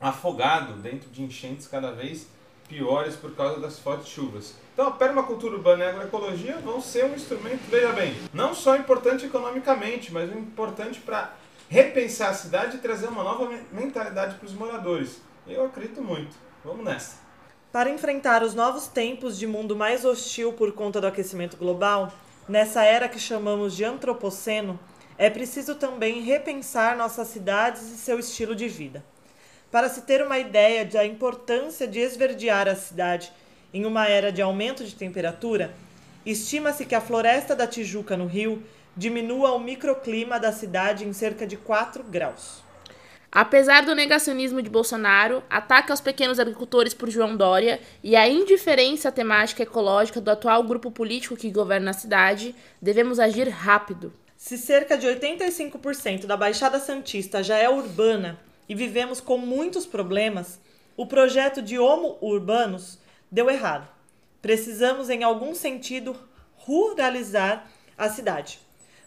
afogado 0.00 0.74
dentro 0.74 1.10
de 1.10 1.22
enchentes 1.22 1.66
cada 1.66 1.92
vez 1.92 2.28
piores 2.68 3.16
por 3.16 3.34
causa 3.34 3.60
das 3.60 3.78
fortes 3.78 4.08
chuvas. 4.08 4.54
Então 4.72 4.88
a 4.88 4.90
permacultura 4.92 5.56
urbana 5.56 5.84
e 5.84 5.86
a 5.86 5.90
agroecologia 5.90 6.58
vão 6.58 6.80
ser 6.80 7.04
um 7.04 7.14
instrumento, 7.14 7.60
veja 7.68 7.92
bem, 7.92 8.14
não 8.32 8.54
só 8.54 8.76
importante 8.76 9.26
economicamente, 9.26 10.12
mas 10.12 10.30
importante 10.32 11.00
para 11.00 11.34
repensar 11.68 12.30
a 12.30 12.34
cidade 12.34 12.76
e 12.76 12.80
trazer 12.80 13.06
uma 13.08 13.22
nova 13.22 13.50
mentalidade 13.72 14.36
para 14.36 14.46
os 14.46 14.54
moradores. 14.54 15.20
Eu 15.46 15.66
acredito 15.66 16.02
muito. 16.02 16.36
Vamos 16.64 16.84
nessa. 16.84 17.16
Para 17.70 17.90
enfrentar 17.90 18.42
os 18.42 18.54
novos 18.54 18.86
tempos 18.86 19.36
de 19.36 19.46
mundo 19.46 19.74
mais 19.74 20.04
hostil 20.04 20.52
por 20.52 20.72
conta 20.72 21.00
do 21.00 21.06
aquecimento 21.06 21.56
global, 21.56 22.12
nessa 22.48 22.84
era 22.84 23.08
que 23.08 23.18
chamamos 23.18 23.74
de 23.74 23.84
antropoceno, 23.84 24.78
é 25.18 25.28
preciso 25.28 25.74
também 25.74 26.22
repensar 26.22 26.96
nossas 26.96 27.28
cidades 27.28 27.82
e 27.82 27.96
seu 27.96 28.18
estilo 28.18 28.54
de 28.54 28.68
vida. 28.68 29.04
Para 29.70 29.88
se 29.88 30.02
ter 30.02 30.24
uma 30.24 30.38
ideia 30.38 30.84
da 30.84 31.04
importância 31.04 31.86
de 31.86 31.98
esverdear 31.98 32.68
a 32.68 32.76
cidade 32.76 33.32
em 33.72 33.84
uma 33.84 34.06
era 34.06 34.30
de 34.30 34.40
aumento 34.40 34.84
de 34.84 34.94
temperatura, 34.94 35.74
estima-se 36.24 36.84
que 36.86 36.94
a 36.94 37.00
floresta 37.00 37.54
da 37.54 37.66
Tijuca, 37.66 38.16
no 38.16 38.26
Rio, 38.26 38.62
diminua 38.96 39.52
o 39.52 39.58
microclima 39.58 40.38
da 40.38 40.52
cidade 40.52 41.04
em 41.04 41.12
cerca 41.12 41.46
de 41.46 41.56
4 41.56 42.04
graus. 42.04 42.62
Apesar 43.30 43.84
do 43.84 43.96
negacionismo 43.96 44.62
de 44.62 44.70
Bolsonaro, 44.70 45.42
ataque 45.50 45.90
aos 45.90 46.00
pequenos 46.00 46.38
agricultores 46.38 46.94
por 46.94 47.10
João 47.10 47.36
Dória 47.36 47.80
e 48.00 48.14
a 48.14 48.28
indiferença 48.28 49.10
temática 49.10 49.64
ecológica 49.64 50.20
do 50.20 50.30
atual 50.30 50.62
grupo 50.62 50.88
político 50.92 51.36
que 51.36 51.50
governa 51.50 51.90
a 51.90 51.94
cidade, 51.94 52.54
devemos 52.80 53.18
agir 53.18 53.48
rápido. 53.48 54.12
Se 54.36 54.56
cerca 54.56 54.96
de 54.96 55.08
85% 55.08 56.26
da 56.26 56.36
Baixada 56.36 56.78
Santista 56.78 57.42
já 57.42 57.56
é 57.56 57.68
urbana 57.68 58.38
e 58.68 58.74
vivemos 58.74 59.20
com 59.20 59.36
muitos 59.36 59.84
problemas, 59.84 60.60
o 60.96 61.04
projeto 61.04 61.60
de 61.60 61.76
Homo 61.76 62.16
Urbanos 62.20 62.98
deu 63.32 63.50
errado. 63.50 63.93
Precisamos, 64.44 65.08
em 65.08 65.24
algum 65.24 65.54
sentido, 65.54 66.14
ruralizar 66.54 67.66
a 67.96 68.10
cidade, 68.10 68.60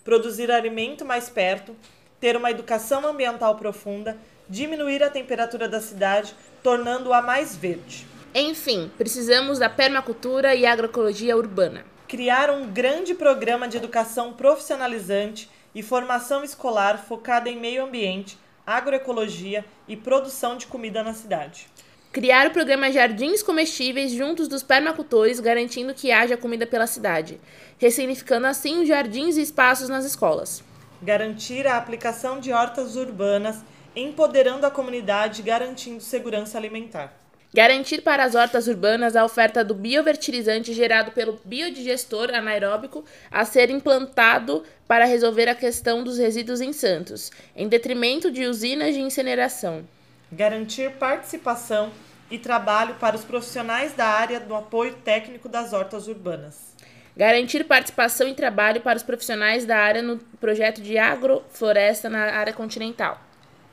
produzir 0.03 0.49
alimento 0.49 1.05
mais 1.05 1.29
perto, 1.29 1.75
ter 2.19 2.35
uma 2.35 2.49
educação 2.49 3.05
ambiental 3.05 3.53
profunda, 3.53 4.17
diminuir 4.49 5.03
a 5.03 5.11
temperatura 5.11 5.69
da 5.69 5.79
cidade, 5.79 6.33
tornando-a 6.63 7.21
mais 7.21 7.55
verde. 7.55 8.07
Enfim, 8.33 8.89
precisamos 8.97 9.59
da 9.59 9.69
permacultura 9.69 10.55
e 10.55 10.65
agroecologia 10.65 11.37
urbana 11.37 11.85
criar 12.07 12.49
um 12.49 12.71
grande 12.71 13.13
programa 13.13 13.67
de 13.67 13.77
educação 13.77 14.33
profissionalizante 14.33 15.49
e 15.75 15.83
formação 15.83 16.43
escolar 16.43 16.97
focada 16.97 17.47
em 17.47 17.59
meio 17.59 17.83
ambiente, 17.83 18.39
agroecologia 18.65 19.63
e 19.87 19.95
produção 19.95 20.57
de 20.57 20.65
comida 20.65 21.03
na 21.03 21.13
cidade. 21.13 21.67
Criar 22.11 22.47
o 22.47 22.51
programa 22.51 22.91
Jardins 22.91 23.43
Comestíveis 23.43 24.11
juntos 24.11 24.47
dos 24.47 24.63
permacultores, 24.63 25.39
garantindo 25.39 25.93
que 25.93 26.11
haja 26.11 26.37
comida 26.37 26.65
pela 26.65 26.87
cidade, 26.87 27.39
ressignificando 27.77 28.47
assim 28.47 28.81
os 28.81 28.87
jardins 28.87 29.37
e 29.37 29.41
espaços 29.41 29.89
nas 29.89 30.05
escolas. 30.05 30.63
Garantir 31.01 31.67
a 31.67 31.77
aplicação 31.77 32.39
de 32.39 32.51
hortas 32.51 32.95
urbanas, 32.95 33.57
empoderando 33.95 34.65
a 34.65 34.71
comunidade, 34.71 35.43
garantindo 35.43 36.01
segurança 36.01 36.57
alimentar. 36.57 37.13
Garantir 37.53 38.01
para 38.01 38.23
as 38.23 38.35
hortas 38.35 38.67
urbanas 38.67 39.15
a 39.15 39.23
oferta 39.23 39.63
do 39.63 39.75
biofertilizante 39.75 40.73
gerado 40.73 41.11
pelo 41.11 41.39
biodigestor 41.45 42.33
anaeróbico 42.33 43.05
a 43.29 43.45
ser 43.45 43.69
implantado 43.69 44.63
para 44.87 45.05
resolver 45.05 45.47
a 45.47 45.55
questão 45.55 46.03
dos 46.03 46.17
resíduos 46.17 46.61
em 46.61 46.73
Santos, 46.73 47.31
em 47.55 47.67
detrimento 47.67 48.31
de 48.31 48.45
usinas 48.45 48.95
de 48.95 49.01
incineração. 49.01 49.85
Garantir 50.31 50.91
participação 50.93 51.91
e 52.29 52.37
trabalho 52.37 52.95
para 52.95 53.15
os 53.15 53.23
profissionais 53.23 53.93
da 53.93 54.05
área 54.05 54.39
do 54.39 54.55
apoio 54.55 54.93
técnico 54.95 55.47
das 55.47 55.73
hortas 55.73 56.07
urbanas. 56.07 56.75
Garantir 57.15 57.63
participação 57.63 58.27
e 58.27 58.35
trabalho 58.35 58.81
para 58.81 58.97
os 58.97 59.03
profissionais 59.03 59.65
da 59.65 59.77
área 59.77 60.01
no 60.01 60.17
projeto 60.39 60.81
de 60.81 60.97
agrofloresta 60.97 62.09
na 62.09 62.19
área 62.19 62.53
continental 62.53 63.21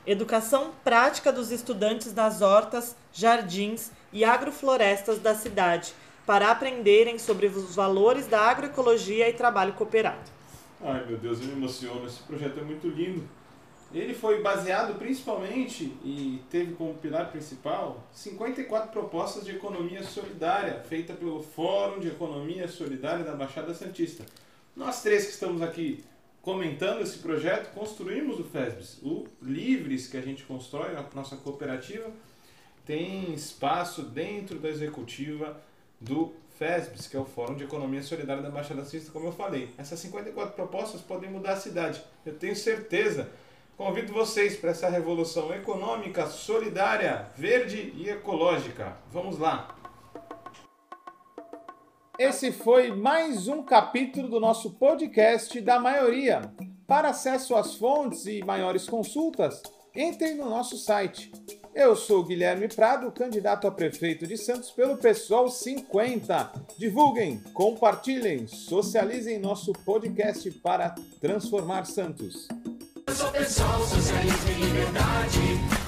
educação 0.05 0.71
prática 0.83 1.31
dos 1.31 1.51
estudantes 1.51 2.13
nas 2.13 2.41
hortas, 2.41 2.95
jardins 3.11 3.91
e 4.13 4.23
agroflorestas 4.23 5.19
da 5.19 5.33
cidade, 5.33 5.93
para 6.25 6.51
aprenderem 6.51 7.17
sobre 7.17 7.47
os 7.47 7.75
valores 7.75 8.27
da 8.27 8.41
agroecologia 8.41 9.29
e 9.29 9.33
trabalho 9.33 9.73
cooperado. 9.73 10.35
Ai 10.81 11.05
meu 11.05 11.17
Deus, 11.17 11.39
eu 11.39 11.47
me 11.47 11.53
emociono, 11.53 12.05
esse 12.05 12.21
projeto 12.23 12.59
é 12.59 12.63
muito 12.63 12.87
lindo. 12.87 13.23
Ele 13.95 14.13
foi 14.13 14.41
baseado 14.41 14.99
principalmente 14.99 15.85
e 16.03 16.41
teve 16.51 16.73
como 16.73 16.95
pilar 16.95 17.31
principal 17.31 18.05
54 18.11 18.91
propostas 18.91 19.45
de 19.45 19.51
economia 19.51 20.03
solidária, 20.03 20.81
feita 20.81 21.13
pelo 21.13 21.41
Fórum 21.41 22.01
de 22.01 22.09
Economia 22.09 22.67
Solidária 22.67 23.23
da 23.23 23.33
Baixada 23.33 23.73
Santista. 23.73 24.25
Nós 24.75 25.01
três 25.01 25.23
que 25.23 25.31
estamos 25.31 25.61
aqui 25.61 26.03
comentando 26.41 27.01
esse 27.03 27.19
projeto, 27.19 27.73
construímos 27.73 28.37
o 28.37 28.43
FESBS. 28.43 28.99
O 29.01 29.27
Livres, 29.41 30.07
que 30.07 30.17
a 30.17 30.21
gente 30.21 30.43
constrói, 30.43 30.93
a 30.97 31.05
nossa 31.15 31.37
cooperativa, 31.37 32.11
tem 32.85 33.33
espaço 33.33 34.01
dentro 34.01 34.59
da 34.59 34.67
executiva 34.67 35.57
do 36.01 36.33
FESBS, 36.59 37.07
que 37.07 37.15
é 37.15 37.19
o 37.19 37.25
Fórum 37.25 37.55
de 37.55 37.63
Economia 37.63 38.03
Solidária 38.03 38.43
da 38.43 38.49
Baixada 38.49 38.83
Santista, 38.83 39.13
como 39.13 39.27
eu 39.27 39.31
falei. 39.31 39.69
Essas 39.77 39.99
54 39.99 40.53
propostas 40.53 40.99
podem 40.99 41.31
mudar 41.31 41.53
a 41.53 41.59
cidade. 41.59 42.03
Eu 42.25 42.35
tenho 42.35 42.57
certeza. 42.57 43.31
Convido 43.77 44.13
vocês 44.13 44.55
para 44.55 44.71
essa 44.71 44.89
revolução 44.89 45.53
econômica, 45.53 46.27
solidária, 46.27 47.27
verde 47.35 47.93
e 47.97 48.09
ecológica. 48.09 48.95
Vamos 49.11 49.37
lá! 49.37 49.75
Esse 52.17 52.53
foi 52.53 52.95
mais 52.95 53.49
um 53.49 53.61
capítulo 53.61 54.29
do 54.29 54.39
nosso 54.39 54.71
podcast 54.75 55.59
da 55.59 55.77
maioria. 55.77 56.53
Para 56.87 57.09
acesso 57.09 57.53
às 57.53 57.75
fontes 57.75 58.25
e 58.25 58.41
maiores 58.45 58.87
consultas, 58.87 59.61
entre 59.93 60.35
no 60.35 60.49
nosso 60.49 60.77
site. 60.77 61.29
Eu 61.73 61.97
sou 61.97 62.23
Guilherme 62.23 62.69
Prado, 62.69 63.11
candidato 63.11 63.67
a 63.67 63.71
prefeito 63.71 64.25
de 64.25 64.37
Santos 64.37 64.71
pelo 64.71 64.95
PSOL 64.95 65.49
50. 65.49 66.53
Divulguem, 66.77 67.43
compartilhem, 67.53 68.47
socializem 68.47 69.37
nosso 69.37 69.73
podcast 69.73 70.49
para 70.51 70.95
transformar 71.19 71.85
Santos. 71.85 72.47
Eu 73.07 73.13
sou 73.13 73.31
pessoal, 73.31 73.85
socialismo 73.85 74.49
e 74.49 74.53
liberdade. 74.65 75.84